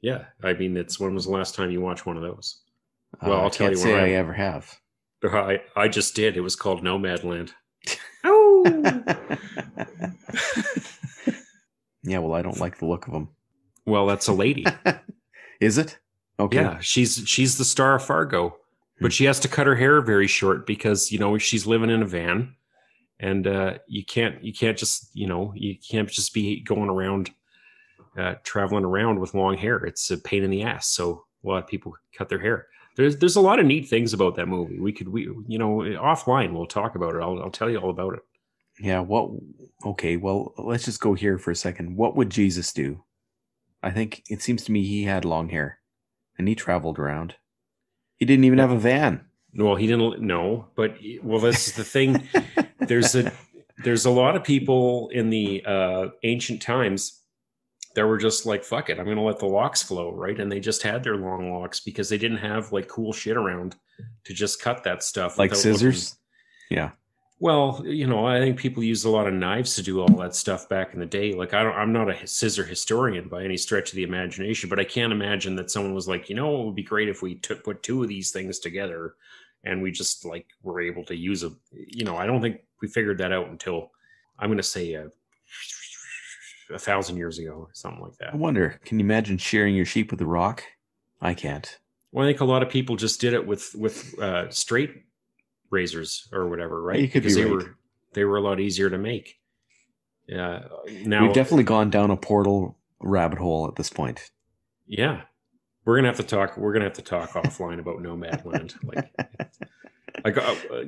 [0.01, 0.25] Yeah.
[0.43, 2.61] I mean, it's when was the last time you watched one of those?
[3.21, 4.79] Uh, Well, I'll I tell can't you say when I I- ever have.
[5.23, 6.37] I, I just did.
[6.37, 7.51] It was called Nomadland.
[8.23, 8.63] Oh.
[12.03, 13.29] yeah, well, I don't like the look of them.
[13.87, 14.67] Well, that's a lady.
[15.61, 15.99] Is it?
[16.39, 16.57] Okay.
[16.61, 18.57] Yeah, she's she's the star of Fargo.
[19.01, 22.03] But she has to cut her hair very short because you know she's living in
[22.03, 22.55] a van,
[23.19, 27.31] and uh, you can't you can't just you know you can't just be going around
[28.19, 29.79] uh, traveling around with long hair.
[29.79, 30.89] It's a pain in the ass.
[30.89, 32.67] So a lot of people cut their hair.
[32.97, 34.79] There's there's a lot of neat things about that movie.
[34.79, 37.23] We could we you know offline we'll talk about it.
[37.23, 38.21] I'll I'll tell you all about it.
[38.79, 39.01] Yeah.
[39.01, 39.31] What?
[39.85, 40.17] Okay.
[40.17, 41.97] Well, let's just go here for a second.
[41.97, 43.05] What would Jesus do?
[43.83, 45.79] I think it seems to me he had long hair,
[46.39, 47.37] and he traveled around.
[48.21, 49.25] He didn't even have a van.
[49.57, 52.29] Well, he didn't know, but well, this is the thing.
[52.79, 53.33] there's a
[53.83, 57.19] there's a lot of people in the uh, ancient times
[57.97, 60.39] that were just like, "Fuck it, I'm gonna let the locks flow," right?
[60.39, 63.75] And they just had their long locks because they didn't have like cool shit around
[64.25, 66.17] to just cut that stuff, Like without looking- scissors.
[66.71, 66.91] Yeah.
[67.43, 70.35] Well, you know, I think people used a lot of knives to do all that
[70.35, 71.33] stuff back in the day.
[71.33, 74.79] Like, I don't, I'm not a scissor historian by any stretch of the imagination, but
[74.79, 77.37] I can't imagine that someone was like, you know, it would be great if we
[77.37, 79.15] took put two of these things together,
[79.65, 81.51] and we just like were able to use a.
[81.73, 83.91] You know, I don't think we figured that out until
[84.39, 85.11] I'm going to say a,
[86.71, 88.35] a thousand years ago, or something like that.
[88.35, 88.79] I wonder.
[88.85, 90.63] Can you imagine shearing your sheep with a rock?
[91.23, 91.79] I can't.
[92.13, 95.05] Well, I think a lot of people just did it with with uh, straight
[95.71, 97.01] razors or whatever, right?
[97.01, 97.53] You could be because they right.
[97.53, 97.77] were
[98.13, 99.41] they were a lot easier to make.
[100.27, 100.65] Yeah.
[101.05, 104.31] Now We've definitely gone down a portal rabbit hole at this point.
[104.87, 105.23] Yeah.
[105.85, 106.57] We're gonna have to talk.
[106.57, 108.77] We're gonna have to talk offline about Nomadland.
[108.85, 109.11] Like,
[110.25, 110.85] like uh, uh,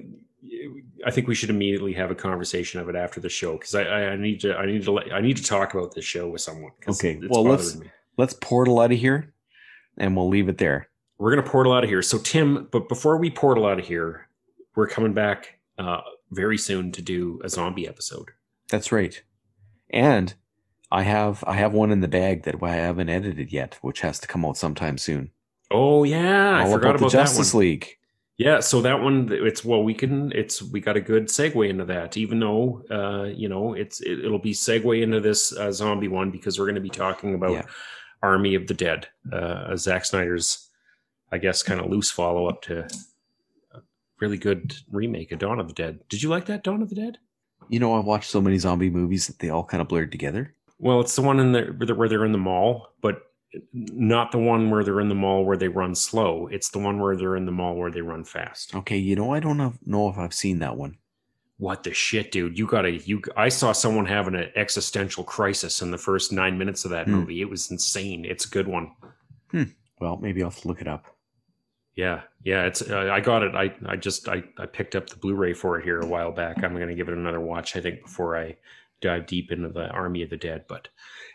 [1.06, 3.82] I think we should immediately have a conversation of it after the show because I,
[3.82, 4.54] I, I need to.
[4.56, 4.92] I need to.
[4.92, 6.72] Let, I need to talk about this show with someone.
[6.88, 7.90] Okay, it's well, let's- me.
[8.18, 9.32] Let's portal out of here,
[9.96, 10.90] and we'll leave it there.
[11.16, 12.02] We're gonna portal out of here.
[12.02, 14.28] So Tim, but before we portal out of here,
[14.74, 16.00] we're coming back uh,
[16.30, 18.28] very soon to do a zombie episode.
[18.70, 19.22] That's right.
[19.90, 20.34] And
[20.90, 24.18] I have I have one in the bag that I haven't edited yet, which has
[24.20, 25.30] to come out sometime soon.
[25.70, 27.10] Oh yeah, I forgot about about that one.
[27.10, 27.96] Justice League.
[28.38, 30.32] Yeah, so that one, it's well, we can.
[30.32, 34.24] It's we got a good segue into that, even though uh, you know it's it,
[34.24, 37.52] it'll be segue into this uh, zombie one because we're going to be talking about
[37.52, 37.62] Yeah.
[38.22, 40.68] Army of the Dead, uh, Zack Snyder's,
[41.30, 42.88] I guess, kind of loose follow up to
[44.22, 45.98] really good remake of Dawn of the Dead.
[46.08, 47.18] Did you like that Dawn of the Dead?
[47.68, 50.54] You know, I've watched so many zombie movies that they all kind of blurred together.
[50.78, 51.62] Well, it's the one in the
[51.96, 53.22] where they're in the mall, but
[53.72, 56.46] not the one where they're in the mall where they run slow.
[56.50, 58.74] It's the one where they're in the mall where they run fast.
[58.74, 60.96] Okay, you know, I don't know, know if I've seen that one.
[61.58, 62.58] What the shit, dude?
[62.58, 63.22] You gotta you.
[63.36, 67.14] I saw someone having an existential crisis in the first nine minutes of that Hmm.
[67.14, 67.40] movie.
[67.40, 68.24] It was insane.
[68.24, 68.92] It's a good one.
[69.50, 69.64] Hmm.
[70.00, 71.11] Well, maybe I'll have to look it up.
[71.94, 72.64] Yeah, yeah.
[72.64, 73.54] It's uh, I got it.
[73.54, 76.62] I I just I I picked up the Blu-ray for it here a while back.
[76.64, 77.76] I'm gonna give it another watch.
[77.76, 78.56] I think before I
[79.02, 80.64] dive deep into the Army of the Dead.
[80.68, 80.88] But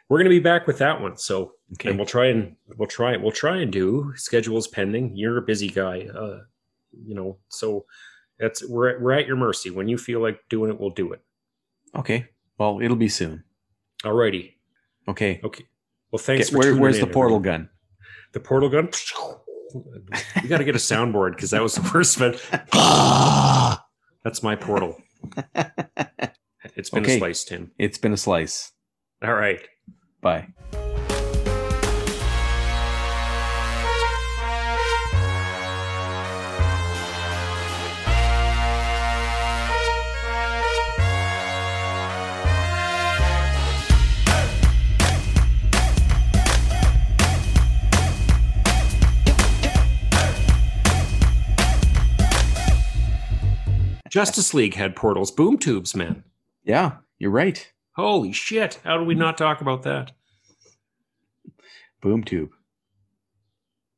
[0.09, 1.17] we're gonna be back with that one.
[1.17, 1.89] So Okay.
[1.89, 5.15] and we'll try and we'll try and we'll try and do schedules pending.
[5.15, 6.39] You're a busy guy, uh,
[7.05, 7.37] you know.
[7.49, 7.85] So
[8.39, 9.69] that's we're we're at your mercy.
[9.69, 11.21] When you feel like doing it, we'll do it.
[11.95, 12.27] Okay.
[12.57, 13.43] Well, it'll be soon.
[14.03, 14.53] Alrighty.
[15.07, 15.39] Okay.
[15.43, 15.65] Okay.
[16.11, 16.51] Well, thanks.
[16.51, 17.59] Where, where's in, the portal everyone.
[17.61, 17.69] gun?
[18.33, 18.89] The portal gun.
[20.41, 22.19] We got to get a soundboard because that was the worst.
[22.19, 22.41] But
[24.23, 25.01] that's my portal.
[26.75, 27.15] It's been Okay.
[27.15, 27.71] a slice, Tim.
[27.79, 28.71] It's been a slice.
[29.23, 29.61] All right.
[30.21, 30.47] Bye.
[54.09, 56.23] Justice League had portals, boom tubes, man.
[56.63, 57.71] Yeah, you're right.
[57.93, 58.79] Holy shit!
[58.83, 60.11] How did we not talk about that?
[62.01, 62.51] Boom tube.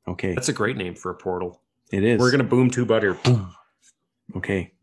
[0.08, 0.34] Okay.
[0.34, 1.62] That's a great name for a portal.
[1.92, 2.20] It is.
[2.20, 3.16] We're gonna boom tube out here.
[3.16, 3.54] Boom.
[4.36, 4.74] Okay.